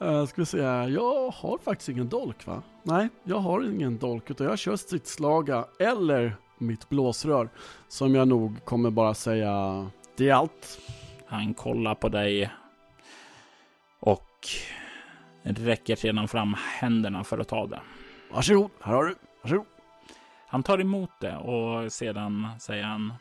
[0.02, 0.88] uh, ska vi se här.
[0.88, 2.62] Jag har faktiskt ingen dolk va?
[2.82, 7.48] Nej, jag har ingen dolk utan jag kör stridslaga eller mitt blåsrör.
[7.88, 10.80] Som jag nog kommer bara säga, det är allt.
[11.26, 12.50] Han kollar på dig
[14.00, 14.48] och
[15.42, 17.80] räcker sedan fram händerna för att ta det.
[18.30, 19.14] Varsågod, här har du.
[19.42, 19.75] Varsågod.
[20.48, 23.12] Han tar emot det och sedan säger han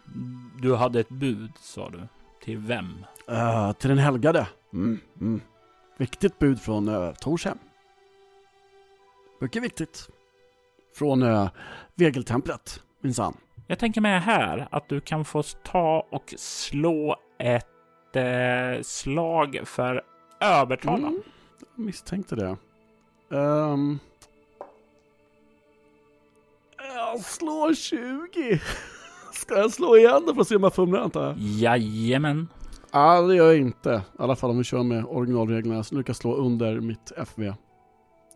[0.62, 2.00] Du hade ett bud, sa du.
[2.44, 3.06] Till vem?
[3.32, 4.48] Uh, till den helgade.
[4.74, 5.42] Mm, mm.
[5.98, 7.58] Viktigt bud från uh, Torshem.
[9.42, 10.10] Mycket viktigt.
[10.96, 11.50] Från uh,
[11.96, 13.38] Vegeltemplet, minsann.
[13.68, 20.02] Jag tänker mig här att du kan få ta och slå ett eh, slag för
[20.40, 21.08] övertala.
[21.08, 21.22] Mm,
[21.60, 22.58] jag misstänkte det.
[23.30, 24.00] Um,
[27.16, 28.62] jag slår 20.
[29.34, 31.36] Ska jag slå igen då för att se om jag fumlar antar jag?
[31.38, 32.48] Jajamän.
[32.92, 34.02] Ja, det gör jag inte.
[34.20, 35.84] I alla fall om vi kör med originalreglerna.
[35.84, 37.54] Så lyckas slå under mitt FV.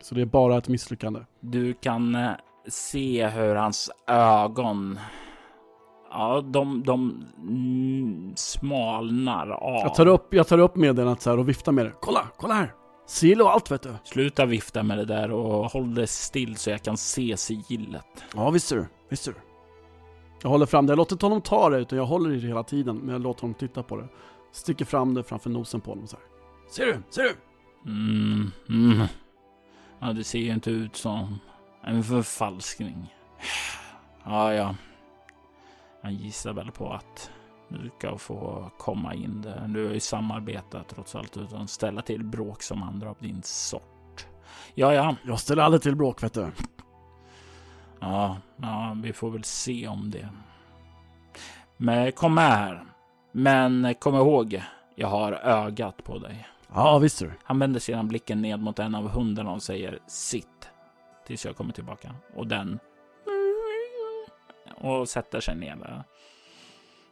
[0.02, 1.20] Så det är bara ett misslyckande.
[1.40, 2.30] Du kan eh,
[2.68, 4.98] se hur hans ögon
[6.12, 7.24] Ja, de, de
[8.36, 9.80] smalnar av.
[9.82, 11.92] Jag tar upp, jag tar upp meddelandet så här och viftar med det.
[12.00, 12.72] Kolla, kolla här!
[13.10, 13.94] Sigill och allt vet du.
[14.04, 18.24] Sluta vifta med det där och håll det still så jag kan se sigillet.
[18.34, 18.86] Ja, visst du.
[19.08, 19.34] Visst du.
[20.42, 20.90] Jag håller fram det.
[20.90, 22.96] Jag låter inte honom ta det, utan jag håller i det hela tiden.
[22.96, 24.08] Men jag låter honom titta på det.
[24.52, 26.24] Sticker fram det framför nosen på honom så här.
[26.70, 27.02] Ser du?
[27.10, 27.36] Ser du?
[27.90, 29.06] Mm, mm.
[30.00, 31.38] Ja, det ser ju inte ut som
[31.84, 33.14] en förfalskning.
[34.24, 34.74] Ja, ja.
[36.02, 37.30] Jag gissar väl på att
[37.70, 39.68] du ska få komma in där.
[39.68, 43.42] Du har ju samarbetat trots allt utan att ställa till bråk som andra av din
[43.42, 44.26] sort.
[44.74, 45.16] Ja, ja.
[45.22, 46.50] Jag ställer aldrig till bråk vet du.
[48.00, 50.28] Ja, ja, vi får väl se om det.
[51.76, 52.84] Men kom med här.
[53.32, 54.62] Men kom ihåg,
[54.94, 56.48] jag har ögat på dig.
[56.74, 57.32] Ja, visst du.
[57.44, 60.68] Han vänder sedan blicken ned mot en av hundarna och säger sitt
[61.26, 62.14] tills jag kommer tillbaka.
[62.34, 62.78] Och den
[64.80, 66.04] och sätter sig ner där.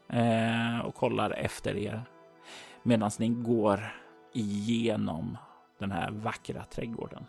[0.08, 2.02] Eh, och kollar efter er
[2.82, 3.80] medan ni går
[4.32, 5.38] igenom
[5.78, 7.24] den här vackra trädgården.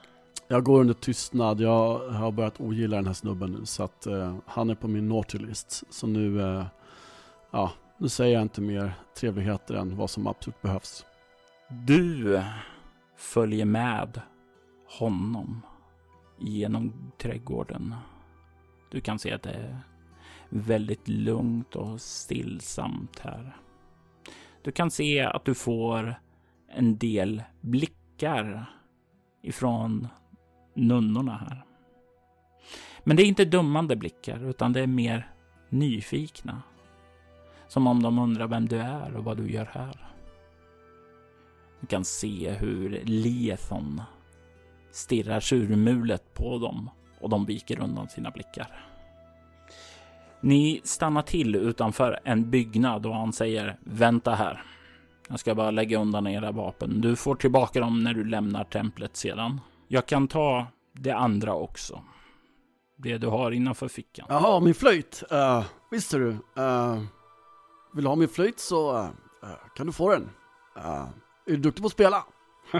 [0.47, 1.61] Jag går under tystnad.
[1.61, 3.65] Jag har börjat ogilla den här snubben nu.
[3.65, 5.83] Så att eh, han är på min naughty list.
[5.89, 6.65] Så nu, eh,
[7.51, 11.05] ja, nu säger jag inte mer trevligheter än vad som absolut behövs.
[11.69, 12.41] Du
[13.17, 14.21] följer med
[14.99, 15.61] honom
[16.37, 17.95] genom trädgården.
[18.91, 19.77] Du kan se att det
[20.49, 23.57] väldigt lugnt och stillsamt här.
[24.61, 26.15] Du kan se att du får
[26.67, 28.65] en del blickar
[29.41, 30.07] ifrån
[30.73, 31.65] nunnorna här.
[33.03, 35.31] Men det är inte dömande blickar, utan det är mer
[35.69, 36.61] nyfikna.
[37.67, 40.09] Som om de undrar vem du är och vad du gör här.
[41.79, 44.01] Du kan se hur Liethon
[44.91, 46.89] stirrar surmulet på dem
[47.19, 48.88] och de viker undan sina blickar.
[50.41, 54.63] Ni stannar till utanför en byggnad och han säger vänta här.
[55.29, 57.01] Jag ska bara lägga undan era vapen.
[57.01, 59.61] Du får tillbaka dem när du lämnar templet sedan.
[59.87, 62.01] Jag kan ta det andra också.
[62.97, 64.25] Det du har innanför fickan.
[64.29, 65.23] Jaha, min flöjt.
[65.31, 66.27] Uh, visst du.
[66.27, 67.03] Uh,
[67.93, 69.09] vill du ha min flöjt så uh,
[69.75, 70.29] kan du få den.
[70.75, 71.11] Är
[71.45, 72.23] du duktig på att spela?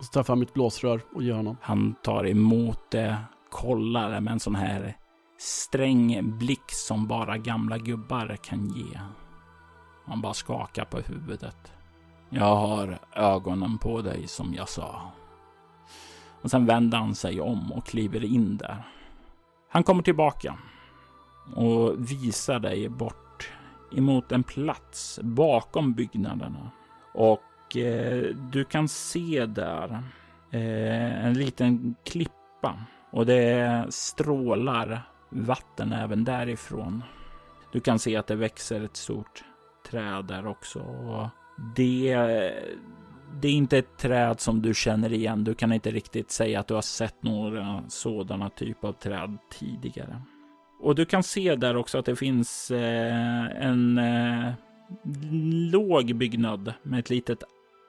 [0.00, 1.56] så tar jag fram mitt blåsrör och ger honom.
[1.62, 3.16] Han tar emot det,
[3.50, 4.96] kollar med en sån här
[5.42, 8.98] sträng blick som bara gamla gubbar kan ge.
[10.04, 11.72] Han bara skakar på huvudet.
[12.30, 15.12] Jag har ögonen på dig som jag sa.
[16.42, 18.82] Och sen vänder han sig om och kliver in där.
[19.68, 20.58] Han kommer tillbaka
[21.54, 23.52] och visar dig bort
[23.96, 26.70] emot en plats bakom byggnaderna.
[27.14, 30.04] Och eh, du kan se där
[30.50, 32.78] eh, en liten klippa
[33.10, 37.02] och det strålar vatten även därifrån.
[37.72, 39.44] Du kan se att det växer ett stort
[39.90, 40.80] träd där också.
[40.80, 41.28] Och
[41.76, 42.14] det,
[43.40, 45.44] det är inte ett träd som du känner igen.
[45.44, 50.22] Du kan inte riktigt säga att du har sett några sådana typer av träd tidigare.
[50.80, 54.52] Och du kan se där också att det finns eh, en eh,
[55.72, 57.42] låg byggnad med ett litet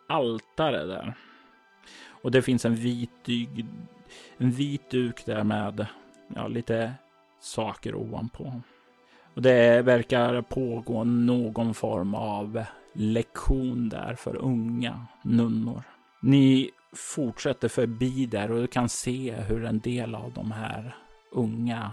[0.07, 1.13] altare där.
[2.23, 3.29] Och det finns en vit,
[4.37, 5.87] en vit duk där med
[6.35, 6.93] ja, lite
[7.43, 8.61] saker ovanpå.
[9.35, 12.63] Och det verkar pågå någon form av
[12.93, 15.83] lektion där för unga nunnor.
[16.21, 20.95] Ni fortsätter förbi där och du kan se hur en del av de här
[21.31, 21.91] unga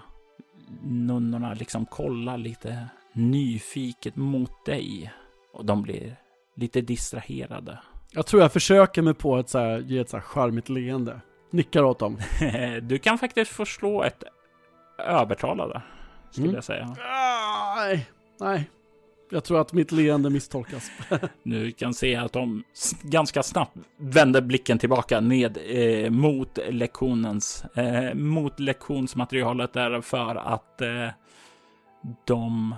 [0.82, 5.12] nunnorna liksom kollar lite nyfiket mot dig.
[5.52, 6.16] Och de blir
[6.54, 7.78] lite distraherade.
[8.12, 11.20] Jag tror jag försöker mig på att så här, ge ett så här charmigt leende.
[11.50, 12.18] Nickar åt dem.
[12.82, 14.24] du kan faktiskt få slå ett
[15.00, 15.82] övertalade,
[16.30, 16.54] skulle mm.
[16.54, 16.96] jag säga.
[17.76, 18.06] Nej,
[18.40, 18.70] nej.
[19.32, 20.90] Jag tror att mitt leende misstolkas.
[21.42, 22.64] nu kan se att de
[23.02, 30.80] ganska snabbt vänder blicken tillbaka ned eh, mot lektionens, eh, mot lektionsmaterialet där för att
[30.80, 31.08] eh,
[32.26, 32.74] de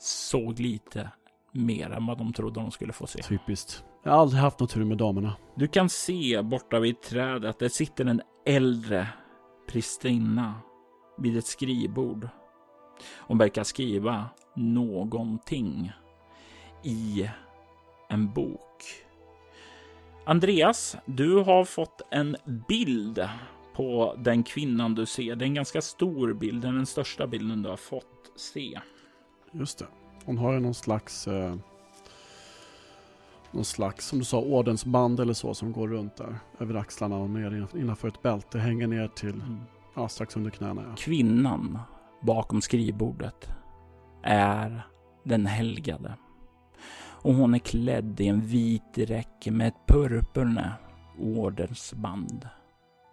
[0.00, 1.10] såg lite
[1.52, 3.22] mer än vad de trodde de skulle få se.
[3.22, 3.84] Typiskt.
[4.04, 5.36] Jag har aldrig haft något tur med damerna.
[5.56, 9.08] Du kan se borta vid trädet att det sitter en äldre
[9.68, 10.54] pristinna
[11.22, 12.28] vid ett skrivbord.
[13.18, 15.92] Hon verkar skriva någonting
[16.82, 17.30] i
[18.08, 18.84] en bok.
[20.26, 22.36] Andreas, du har fått en
[22.68, 23.28] bild
[23.74, 25.36] på den kvinnan du ser.
[25.36, 28.80] Det är en ganska stor bild, den största bilden du har fått se.
[29.52, 29.86] Just det.
[30.24, 31.54] Hon har ju någon slags, eh,
[33.50, 37.30] någon slags, som du sa, ordensband eller så som går runt där över axlarna och
[37.30, 39.60] ner innanför ett bälte, hänger ner till mm.
[39.94, 40.94] Ja, strax under knäna ja.
[40.96, 41.78] Kvinnan
[42.22, 43.48] bakom skrivbordet
[44.22, 44.86] är
[45.24, 46.14] den helgade.
[47.22, 50.72] Och hon är klädd i en vit räcke med ett purpurne
[51.18, 52.48] ordensband.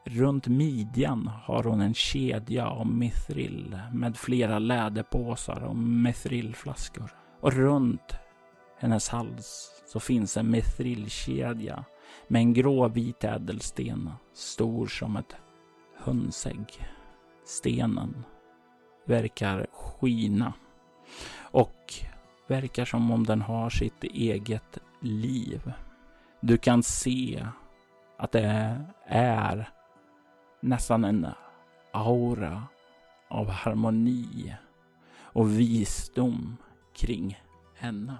[0.05, 7.11] Runt midjan har hon en kedja av mithril med flera läderpåsar och mithrilflaskor.
[7.41, 8.15] Och runt
[8.80, 11.86] hennes hals så finns en mithrilkedja
[12.27, 15.36] med en gråvit ädelsten stor som ett
[16.04, 16.88] hönsägg.
[17.45, 18.26] Stenen
[19.06, 20.54] verkar skina
[21.39, 21.93] och
[22.47, 25.74] verkar som om den har sitt eget liv.
[26.41, 27.47] Du kan se
[28.18, 28.78] att det
[29.08, 29.70] är
[30.62, 31.28] nästan en
[31.93, 32.64] aura
[33.30, 34.56] av harmoni
[35.20, 36.58] och visdom
[36.95, 37.39] kring
[37.76, 38.18] henne.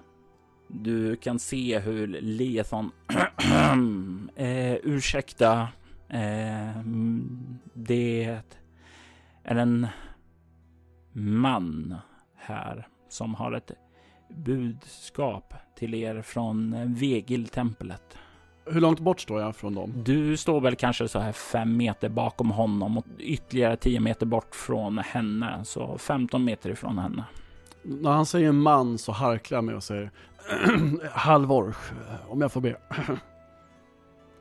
[0.68, 2.92] Du kan se hur Lethon...
[4.36, 5.68] eh, ursäkta,
[7.74, 8.24] det
[9.44, 9.86] är en
[11.12, 11.96] man
[12.36, 13.70] här som har ett
[14.28, 18.18] budskap till er från Vegil-templet.
[18.64, 19.92] Hur långt bort står jag från dem?
[20.04, 24.54] Du står väl kanske så här fem meter bakom honom och ytterligare tio meter bort
[24.54, 25.64] från henne.
[25.64, 27.24] Så 15 meter ifrån henne.
[27.82, 30.10] När han säger man så harklar jag mig och säger
[31.12, 31.76] Halvor,
[32.28, 32.76] om jag får be.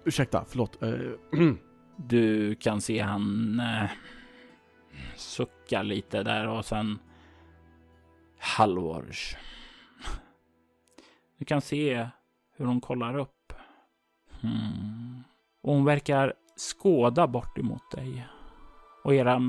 [0.09, 0.83] Ursäkta, förlåt.
[0.83, 0.99] Eh,
[1.97, 3.89] du kan se han eh,
[5.15, 6.99] suckar lite där och sen
[8.39, 9.35] halvårs.
[11.37, 12.09] Du kan se
[12.57, 13.53] hur hon kollar upp.
[14.41, 15.23] Hmm.
[15.61, 18.27] Och hon verkar skåda bort emot dig.
[19.03, 19.41] Och era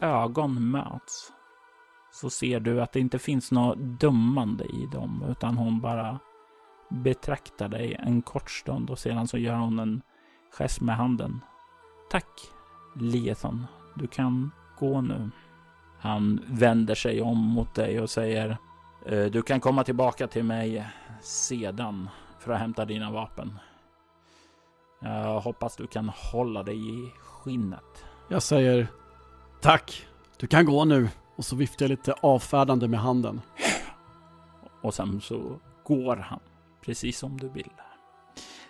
[0.00, 1.32] ögon möts.
[2.12, 6.18] Så ser du att det inte finns något dömande i dem, utan hon bara
[6.92, 10.02] betraktar dig en kort stund och sedan så gör hon en
[10.50, 11.40] gest med handen.
[12.10, 12.28] Tack,
[12.96, 13.66] Liethon.
[13.94, 15.30] Du kan gå nu.
[16.00, 18.56] Han vänder sig om mot dig och säger
[19.06, 20.86] "Eh, Du kan komma tillbaka till mig
[21.22, 23.58] sedan för att hämta dina vapen.
[25.00, 28.04] Jag hoppas du kan hålla dig i skinnet.
[28.28, 28.86] Jag säger
[29.60, 31.08] tack, du kan gå nu.
[31.36, 33.40] Och så viftar jag lite avfärdande med handen.
[34.82, 36.40] Och sen så går han,
[36.84, 37.72] precis som du vill.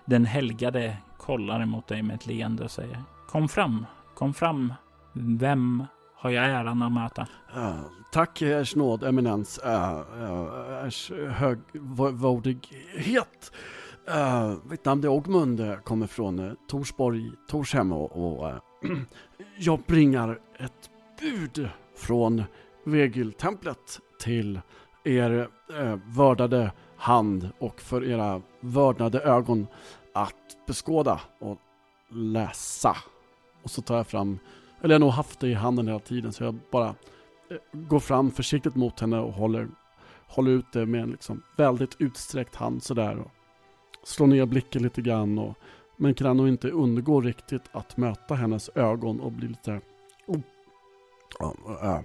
[0.04, 4.74] Den helgade kollar emot dig med ett leende och säger Kom fram, kom fram.
[5.12, 5.84] Vem
[6.14, 7.26] har jag äran att möta?
[7.56, 7.80] Uh,
[8.12, 13.52] tack ers nåd, eminens, uh, uh, ers högvördighet.
[14.08, 18.56] Uh, eh, mitt namn är Ogmund, kommer från uh, Torsborg, Torshem och, och uh,
[19.58, 20.90] jag bringar ett
[21.20, 22.42] bud från
[22.84, 24.60] Vegiltemplet till
[25.04, 25.48] er
[25.80, 26.72] uh, vördade
[27.02, 29.66] hand och för era vördnade ögon
[30.12, 31.58] att beskåda och
[32.08, 32.96] läsa.
[33.62, 34.38] Och så tar jag fram,
[34.80, 36.88] eller jag har nog haft det i handen hela tiden så jag bara
[37.50, 39.68] eh, går fram försiktigt mot henne och håller,
[40.26, 43.18] håller ut det med en liksom väldigt utsträckt hand sådär.
[43.18, 43.30] Och
[44.04, 45.54] slår ner blicken lite grann och,
[45.96, 49.80] men kan nog inte undgå riktigt att möta hennes ögon och bli lite
[50.26, 50.40] oh,
[51.42, 52.00] uh, uh,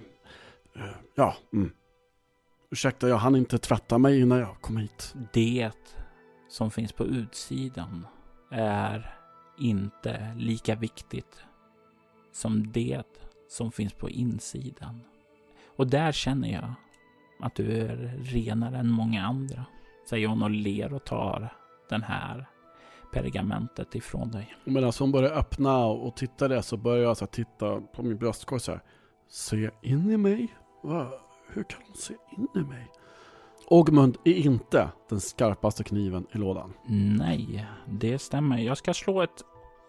[0.76, 1.70] uh, ja mm.
[2.70, 5.14] Ursäkta, jag hann inte tvätta mig innan jag kom hit.
[5.32, 5.70] Det
[6.48, 8.06] som finns på utsidan
[8.50, 9.14] är
[9.58, 11.42] inte lika viktigt
[12.32, 13.02] som det
[13.48, 15.00] som finns på insidan.
[15.76, 16.74] Och där känner jag
[17.40, 19.64] att du är renare än många andra,
[20.10, 21.52] säger hon och ler och tar
[21.88, 22.48] den här
[23.12, 24.54] pergamentet ifrån dig.
[24.66, 28.16] Och medan hon börjar öppna och titta där så börjar jag så titta på min
[28.16, 28.82] bröstkorg så här.
[29.28, 30.54] Se in i mig?
[30.82, 31.27] Va?
[31.48, 32.90] Hur kan hon se in i mig?
[33.66, 36.72] Ogmund är inte den skarpaste kniven i lådan.
[37.18, 38.58] Nej, det stämmer.
[38.58, 39.44] Jag ska slå ett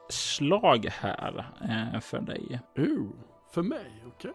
[0.10, 2.60] slag här eh, för dig.
[2.80, 3.08] Uh,
[3.54, 4.04] för mig?
[4.08, 4.32] Okej.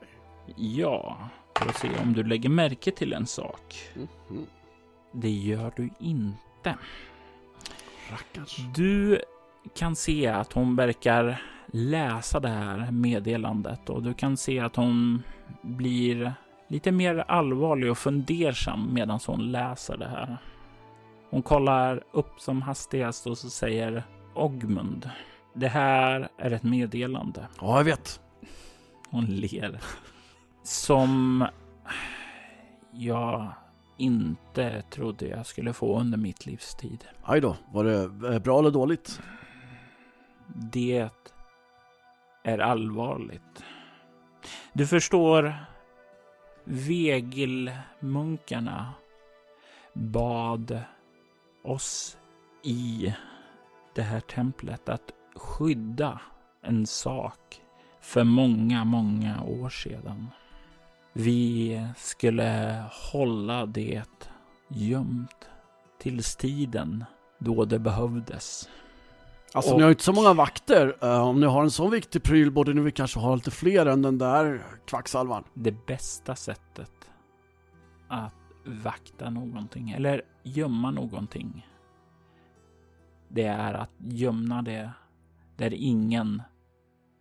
[0.57, 3.75] Ja, för att se om du lägger märke till en sak.
[3.95, 4.47] Mhm.
[5.13, 6.77] Det gör du inte.
[8.11, 8.57] Rackars.
[8.75, 9.21] Du
[9.75, 15.23] kan se att hon verkar läsa det här meddelandet och du kan se att hon
[15.63, 16.35] blir
[16.69, 20.37] lite mer allvarlig och fundersam medan hon läser det här.
[21.31, 24.03] Hon kollar upp som hastigast och så säger
[24.35, 25.11] Ogmund.
[25.55, 27.47] Det här är ett meddelande.
[27.61, 28.21] Ja, jag vet.
[29.11, 29.81] Hon ler.
[30.63, 31.47] Som
[32.93, 33.53] jag
[33.97, 37.05] inte trodde jag skulle få under mitt livstid.
[37.23, 39.21] Aj då, var det eh, bra eller dåligt?
[40.47, 41.09] Det
[42.45, 43.65] är allvarligt.
[44.73, 45.55] Du förstår,
[46.65, 48.95] Vegilmunkarna
[49.93, 50.81] bad
[51.65, 52.19] oss
[52.63, 53.15] i
[53.95, 56.21] det här templet att skydda
[56.63, 57.61] en sak
[58.01, 60.29] för många, många år sedan.
[61.13, 64.03] Vi skulle hålla det
[64.69, 65.49] gömt
[65.99, 67.05] tills tiden
[67.39, 68.69] då det behövdes.
[69.55, 70.97] Alltså Och- ni har ju inte så många vakter.
[71.03, 73.87] Eh, om ni har en sån viktig pryl borde ni väl kanske ha lite fler
[73.87, 75.45] än den där kvacksalvan.
[75.55, 76.91] Det bästa sättet
[78.09, 78.35] att
[78.65, 81.67] vakta någonting eller gömma någonting.
[83.29, 84.91] Det är att gömma det
[85.57, 86.43] där ingen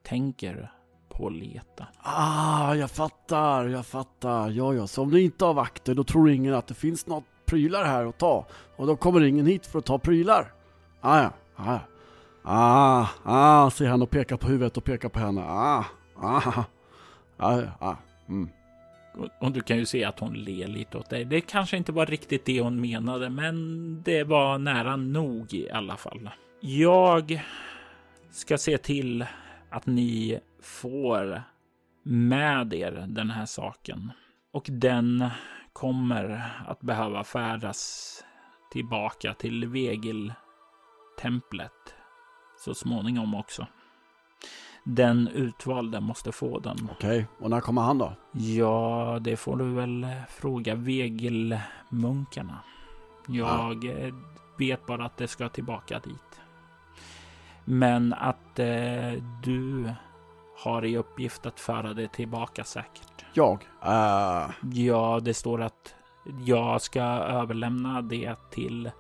[0.03, 0.71] tänker
[1.09, 1.88] på att leta.
[1.99, 4.49] Ah, jag fattar, jag fattar.
[4.49, 7.23] Ja, ja, så om ni inte har vakter då tror ingen att det finns något
[7.45, 8.45] prylar här att ta.
[8.75, 10.53] Och då kommer ingen hit för att ta prylar.
[11.01, 11.79] Ah, ja, ah, ja.
[12.43, 15.41] Ah, ah, säger han och pekar på huvudet och pekar på henne.
[15.41, 15.85] Ah,
[16.15, 16.63] ah,
[17.37, 17.95] ah, ah.
[18.29, 18.49] Mm.
[19.17, 21.25] Och, och du kan ju se att hon ler lite åt dig.
[21.25, 25.97] Det kanske inte var riktigt det hon menade, men det var nära nog i alla
[25.97, 26.29] fall.
[26.59, 27.43] Jag
[28.31, 29.25] ska se till
[29.69, 31.43] att ni får
[32.03, 34.11] med er den här saken.
[34.51, 35.29] Och den
[35.73, 38.23] kommer att behöva färdas
[38.71, 41.92] tillbaka till Vegil-templet
[42.64, 43.68] så småningom också.
[44.84, 46.89] Den utvalde måste få den.
[46.91, 48.14] Okej, och när kommer han då?
[48.32, 52.59] Ja, det får du väl fråga Vegilmunkarna.
[53.28, 54.14] Jag eh,
[54.59, 56.41] vet bara att det ska tillbaka dit.
[57.66, 59.93] Men att eh, du
[60.64, 63.26] har i uppgift att föra det tillbaka säkert.
[63.34, 63.68] Jag?
[63.86, 65.95] Uh, Ja, det står att
[66.45, 68.91] jag ska överlämna det till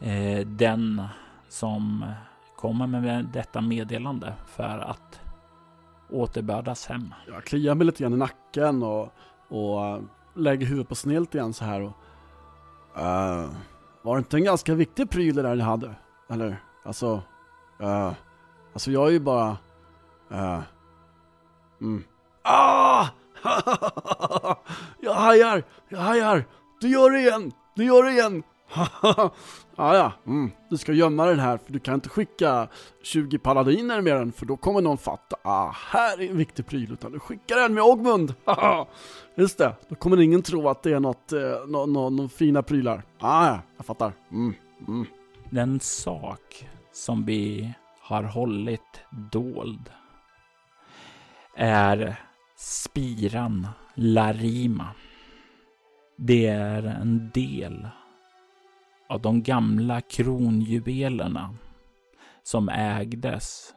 [0.00, 1.02] eh, den
[1.48, 2.04] som
[2.56, 5.20] kommer med detta meddelande för att
[6.10, 7.14] återbördas hem.
[7.26, 9.12] jag kliar mig lite grann i nacken och,
[9.48, 10.00] och eh,
[10.34, 11.80] lägger huvudet på sned igen så här.
[11.80, 11.92] Och,
[12.96, 13.50] uh,
[14.02, 15.94] var det inte en ganska viktig pryl det där ni hade?
[16.30, 16.62] Eller?
[16.84, 17.22] Alltså,
[17.82, 18.12] uh,
[18.72, 19.56] alltså jag är ju bara...
[20.32, 20.60] Uh,
[21.80, 22.04] mm.
[22.42, 23.06] Ah!
[25.00, 26.44] jag hajar, jag hajar.
[26.80, 28.42] Du gör det igen, du gör det igen.
[29.02, 29.32] ja,
[29.76, 30.50] ja, mm.
[30.70, 32.68] du ska gömma den här för du kan inte skicka
[33.02, 35.36] 20 paladiner med den för då kommer någon fatta.
[35.42, 38.34] Ah, här är en viktig pryl utan du skickar den med Ogmund.
[39.34, 42.62] Just det, då kommer ingen tro att det är något, eh, no, no, no, fina
[42.62, 43.02] prylar.
[43.18, 44.12] Ah, ja, jag fattar.
[44.30, 44.54] Mm,
[44.88, 45.06] mm.
[45.50, 49.00] Den sak som vi har hållit
[49.32, 49.90] dold
[51.56, 52.16] är
[52.56, 54.86] spiran Larima.
[56.16, 57.88] Det är en del
[59.08, 61.54] av de gamla kronjuvelerna
[62.42, 63.74] som ägdes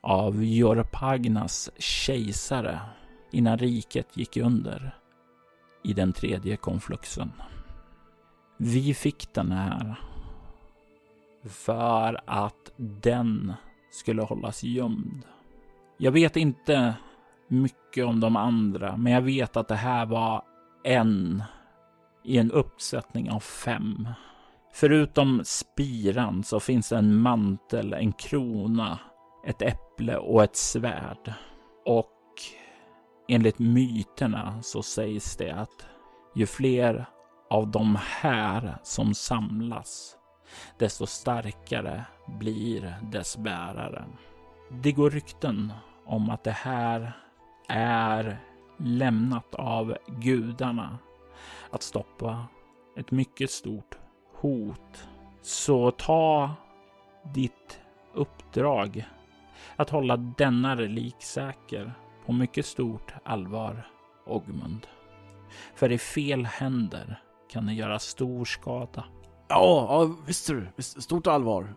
[0.00, 2.80] av Jorpagnas kejsare
[3.32, 4.98] innan riket gick under
[5.84, 7.32] i den tredje konfluxen.
[8.56, 9.94] Vi fick den här
[11.44, 13.52] för att den
[13.90, 15.22] skulle hållas gömd.
[15.96, 16.94] Jag vet inte
[17.48, 20.42] mycket om de andra, men jag vet att det här var
[20.84, 21.42] en
[22.24, 24.08] i en uppsättning av fem.
[24.78, 28.98] Förutom spiran så finns det en mantel, en krona,
[29.46, 31.32] ett äpple och ett svärd.
[31.86, 32.12] Och
[33.28, 35.86] enligt myterna så sägs det att
[36.34, 37.06] ju fler
[37.50, 40.16] av de här som samlas,
[40.78, 42.04] desto starkare
[42.38, 44.04] blir dess bärare.
[44.70, 45.72] Det går rykten
[46.06, 47.12] om att det här
[47.68, 48.38] är
[48.78, 50.98] lämnat av gudarna
[51.70, 52.46] att stoppa
[52.96, 53.98] ett mycket stort
[54.40, 55.08] hot.
[55.42, 56.50] Så ta
[57.34, 57.80] ditt
[58.14, 59.06] uppdrag
[59.76, 61.92] att hålla denna relik säker
[62.26, 63.88] på mycket stort allvar,
[64.26, 64.86] Ogmund.
[65.74, 67.20] För i fel händer
[67.52, 69.04] kan det göra stor skada.
[69.48, 70.68] Ja, ja visst du.
[70.76, 71.74] Visst, stort allvar.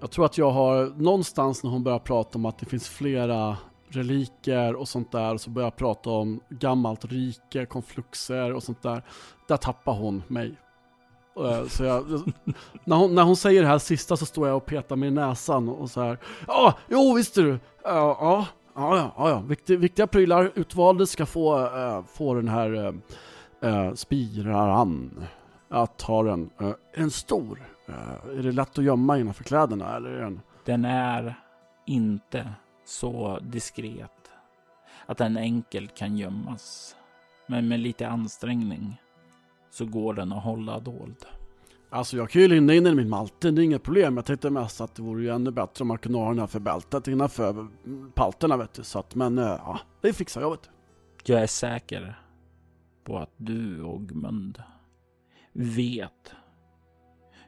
[0.00, 3.56] Jag tror att jag har någonstans när hon börjar prata om att det finns flera
[3.88, 9.02] reliker och sånt där, så börjar jag prata om gammalt rike, konfluxer och sånt där.
[9.48, 10.54] Där tappar hon mig.
[11.36, 12.04] Eh, så jag,
[12.84, 15.12] när, hon, när hon säger det här sista så står jag och petar mig i
[15.12, 16.18] näsan och så här.
[16.46, 17.50] Ja, jo visst du.
[17.50, 19.40] Eh, ja, ja, ja, ja.
[19.40, 20.52] Viktiga, viktiga prylar.
[20.54, 22.94] Utvalde ska få, äh, få den här
[23.62, 25.24] äh, spiran.
[25.68, 26.50] Att ha den.
[26.60, 27.62] Äh, är den stor?
[27.88, 30.40] Äh, är det lätt att gömma innanför kläderna eller är den?
[30.64, 31.34] Den är
[31.86, 32.52] inte
[32.84, 34.10] så diskret
[35.06, 36.96] att den enkelt kan gömmas.
[37.46, 39.00] Men med lite ansträngning
[39.74, 41.26] så går den att hålla dold.
[41.90, 44.16] Alltså jag kan ju linda in den i min malte, det är inget problem.
[44.16, 46.46] Jag tänkte mest att det vore ju ännu bättre om man kunde ha den här
[46.46, 47.68] för bältet innanför
[48.14, 48.82] palterna vet du.
[48.82, 51.32] Så att, men eh, ja, det fixar jag vet du.
[51.32, 52.18] Jag är säker
[53.04, 54.62] på att du, Ogmund,
[55.52, 56.32] vet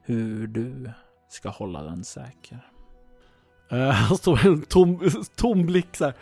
[0.03, 0.91] hur du
[1.29, 2.71] ska hålla den säker.
[3.73, 6.15] Uh, han står en tom, tom blick så här.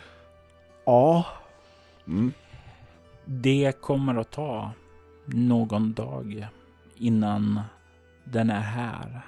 [0.87, 1.27] Ja.
[2.07, 2.33] Mm.
[3.25, 4.73] Det kommer att ta
[5.27, 6.49] någon dag
[6.97, 7.61] innan
[8.25, 9.21] den är här.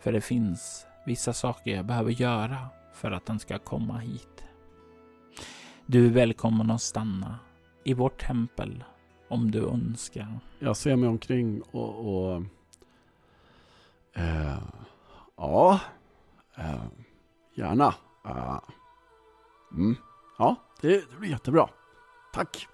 [0.00, 4.44] För det finns vissa saker jag behöver göra för att den ska komma hit.
[5.86, 7.38] Du är välkommen att stanna
[7.84, 8.84] i vårt tempel
[9.28, 10.40] om du önskar.
[10.58, 12.06] Jag ser mig omkring och...
[12.06, 12.42] och
[14.18, 14.58] uh,
[15.36, 15.80] ja.
[16.58, 16.84] Uh,
[17.54, 17.94] gärna.
[18.26, 18.60] Uh,
[19.72, 19.96] mm,
[20.38, 21.68] ja, det, det blir jättebra.
[22.32, 22.68] Tack.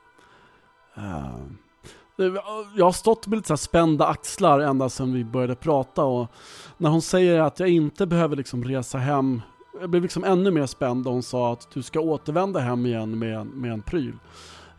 [2.18, 2.34] Eh,
[2.76, 6.30] jag har stått med lite så spända axlar ända sedan vi började prata och
[6.76, 9.42] när hon säger att jag inte behöver liksom resa hem,
[9.80, 13.18] jag blev liksom ännu mer spänd då hon sa att du ska återvända hem igen
[13.18, 14.18] med, med en pryl.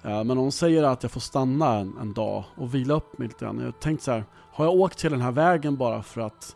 [0.04, 3.28] Eh, men hon säger att jag får stanna en, en dag och vila upp mig
[3.28, 3.60] lite grann.
[3.60, 4.24] Jag tänkte så här,
[4.54, 6.56] har jag åkt till den här vägen bara för att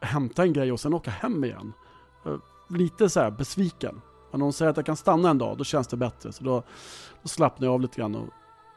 [0.00, 1.72] hämta en grej och sen åka hem igen?
[2.26, 2.36] Eh,
[2.68, 4.00] lite så här besviken.
[4.30, 6.32] Men hon säger att jag kan stanna en dag, då känns det bättre.
[6.32, 6.62] Så då,
[7.22, 8.28] då slappnar jag av lite grann och,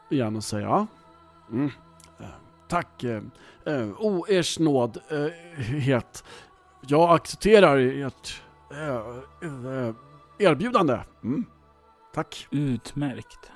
[0.10, 0.88] igen och säger ja,
[1.52, 1.72] Mm.
[2.20, 2.26] Eh,
[2.68, 3.04] tack.
[3.04, 3.22] Eh,
[3.66, 5.28] eh, o ers nåd, eh,
[5.66, 6.24] het.
[6.88, 8.42] Jag accepterar ert
[8.72, 9.96] eh,
[10.40, 11.00] erbjudande.
[11.24, 11.46] Mm.
[12.14, 12.48] Tack.
[12.52, 13.52] Utmärkt.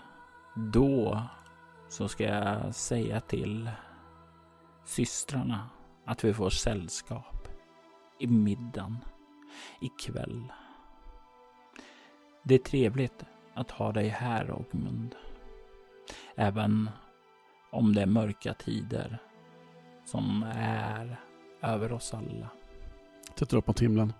[0.55, 1.21] Då
[1.89, 3.69] så ska jag säga till
[4.85, 5.69] systrarna
[6.05, 7.47] att vi får sällskap
[8.19, 8.97] i middagen
[9.81, 10.43] ikväll.
[12.43, 15.15] Det är trevligt att ha dig här, Ogmund.
[16.35, 16.89] Även
[17.69, 19.17] om det är mörka tider
[20.05, 21.19] som är
[21.61, 22.49] över oss alla.
[23.35, 24.13] Tittar upp mot himlen.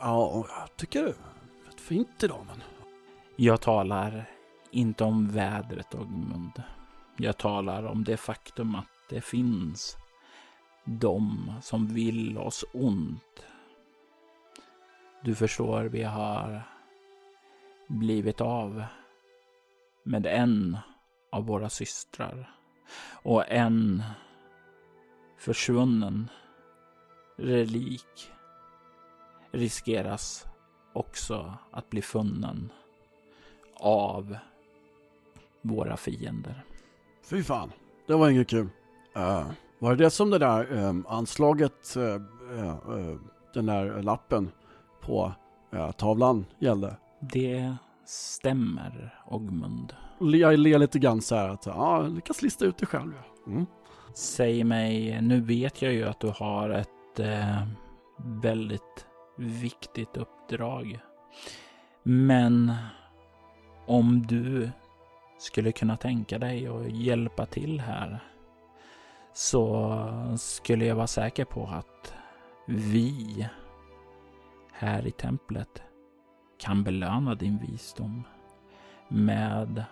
[0.00, 2.62] Ja, jag tycker det är fint idag men...
[3.36, 4.30] Jag talar
[4.70, 6.62] inte om vädret, Ogmund.
[7.16, 9.96] Jag talar om det faktum att det finns
[10.84, 13.46] de som vill oss ont.
[15.24, 16.62] Du förstår, vi har
[17.88, 18.84] blivit av
[20.02, 20.78] med en
[21.32, 22.50] av våra systrar
[23.22, 24.02] och en
[25.38, 26.28] försvunnen
[27.36, 28.32] relik
[29.50, 30.46] riskeras
[30.92, 32.72] också att bli funnen
[33.74, 34.36] av
[35.62, 36.64] våra fiender.
[37.24, 37.72] Fy fan,
[38.06, 38.68] det var inget kul.
[39.16, 43.16] Uh, var det det som det där um, anslaget, uh, uh,
[43.54, 44.50] den där lappen
[45.00, 45.32] på
[45.96, 46.96] tavlan gällde?
[47.20, 47.76] Det
[48.06, 49.94] stämmer, Ogmund.
[50.22, 53.12] Jag ler lite grann så här att ja, jag lyckas lista ut det själv.
[53.46, 53.66] Mm.
[54.14, 57.66] Säg mig, nu vet jag ju att du har ett eh,
[58.42, 59.06] väldigt
[59.36, 61.00] viktigt uppdrag.
[62.02, 62.72] Men
[63.86, 64.70] om du
[65.38, 68.20] skulle kunna tänka dig att hjälpa till här
[69.34, 69.98] så
[70.38, 72.14] skulle jag vara säker på att
[72.66, 73.48] vi
[74.72, 75.82] här i templet
[76.58, 78.22] kan belöna din visdom
[79.08, 79.84] med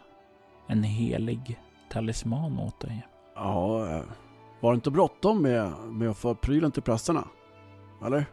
[0.70, 3.06] en helig talisman åt dig.
[3.34, 4.04] Ja, eh,
[4.60, 7.28] var det inte bråttom med, med att få prylen till prästerna?
[8.06, 8.26] Eller?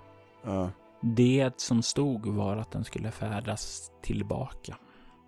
[0.47, 0.67] Uh.
[1.01, 4.77] Det som stod var att den skulle färdas tillbaka.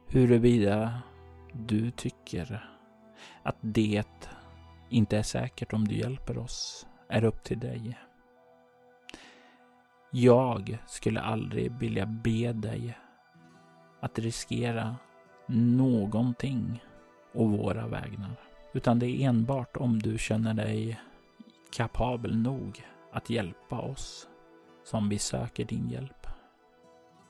[0.07, 1.01] Huruvida
[1.53, 2.70] du tycker
[3.43, 4.07] att det
[4.89, 7.97] inte är säkert om du hjälper oss är upp till dig.
[10.12, 12.97] Jag skulle aldrig vilja be dig
[13.99, 14.95] att riskera
[15.47, 16.82] någonting
[17.34, 18.36] å våra vägnar.
[18.73, 20.99] Utan det är enbart om du känner dig
[21.71, 24.27] kapabel nog att hjälpa oss
[24.84, 26.27] som vi söker din hjälp.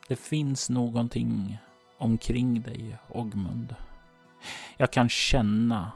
[0.07, 1.57] Det finns någonting
[1.97, 3.75] omkring dig, Ogmund.
[4.77, 5.91] Jag kan känna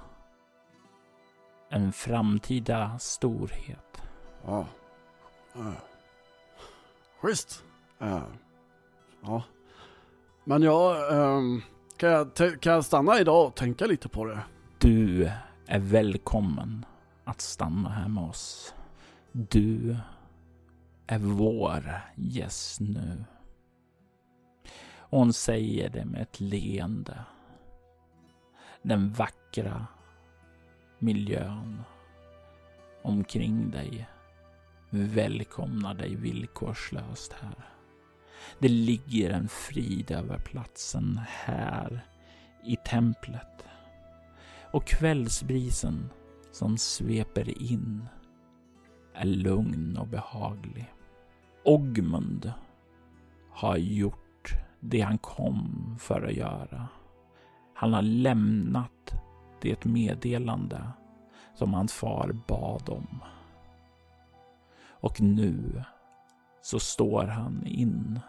[1.70, 4.02] en framtida storhet.
[4.46, 4.68] Ja.
[5.56, 5.74] Uh.
[7.22, 7.64] Schysst.
[8.02, 8.24] Uh.
[9.22, 9.44] Ja.
[10.44, 11.62] Men jag, um, ehm,
[12.04, 14.40] kan jag, kan jag stanna idag och tänka lite på det?
[14.78, 15.32] Du
[15.68, 16.86] är välkommen
[17.24, 18.76] att stanna här med oss.
[19.32, 19.98] Du
[21.08, 23.24] är vår gäst nu.
[24.98, 27.20] Och hon säger det med ett leende.
[28.82, 29.88] Den vackra
[31.00, 31.82] miljön
[33.04, 34.08] omkring dig
[34.90, 37.73] välkomnar dig villkorslöst här.
[38.60, 42.06] Det ligger en frid över platsen här
[42.64, 43.66] i templet.
[44.72, 46.10] Och kvällsbrisen
[46.52, 48.06] som sveper in
[49.14, 50.94] är lugn och behaglig.
[51.66, 52.54] Ogmund
[53.52, 56.88] har gjort det han kom för att göra.
[57.74, 59.14] Han har lämnat
[59.62, 60.92] det meddelande
[61.56, 63.20] som hans far bad om.
[64.86, 65.84] Och nu
[66.62, 68.20] så står han in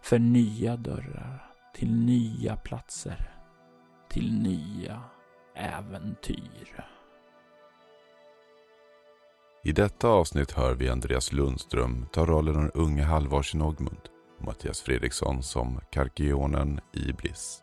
[0.00, 3.30] för nya dörrar till nya platser,
[4.08, 5.02] till nya
[5.54, 6.84] äventyr.
[9.64, 14.44] I detta avsnitt hör vi Andreas Lundström ta rollen av den unge Halvarsen Ogmund och
[14.44, 17.62] Mattias Fredriksson som Karkionen Iblis.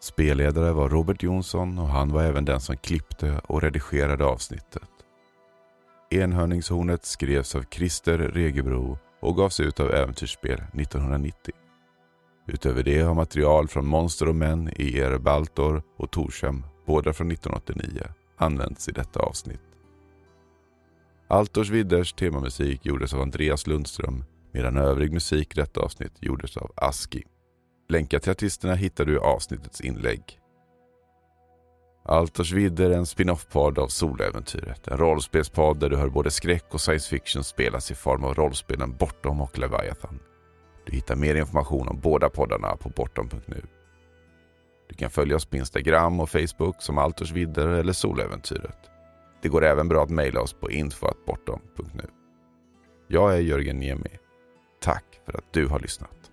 [0.00, 4.88] Spelledare var Robert Jonsson och han var även den som klippte och redigerade avsnittet.
[6.10, 11.54] Enhörningshornet skrevs av Christer Regebro och gavs ut av Äventyrsspel 1990.
[12.46, 17.30] Utöver det har material från Monster och Män i Er Baltor och Torshem, båda från
[17.30, 18.02] 1989,
[18.36, 19.60] använts i detta avsnitt.
[21.28, 26.72] Altors Vidders temamusik gjordes av Andreas Lundström medan övrig musik i detta avsnitt gjordes av
[26.76, 27.22] Aski.
[27.88, 30.38] Länkar till artisterna hittar du i avsnittets inlägg.
[32.06, 34.88] Altersvidd vidder är en spin-off-podd av Soläventyret.
[34.88, 38.96] En rollspelspodd där du hör både skräck och science fiction spelas i form av rollspelen
[38.96, 40.20] Bortom och Leviathan.
[40.86, 43.62] Du hittar mer information om båda poddarna på bortom.nu.
[44.88, 48.78] Du kan följa oss på Instagram och Facebook som Altersvidder eller Soläventyret.
[49.42, 52.04] Det går även bra att mejla oss på info.bortom.nu.
[53.08, 54.18] Jag är Jörgen Niemi.
[54.80, 56.23] Tack för att du har lyssnat.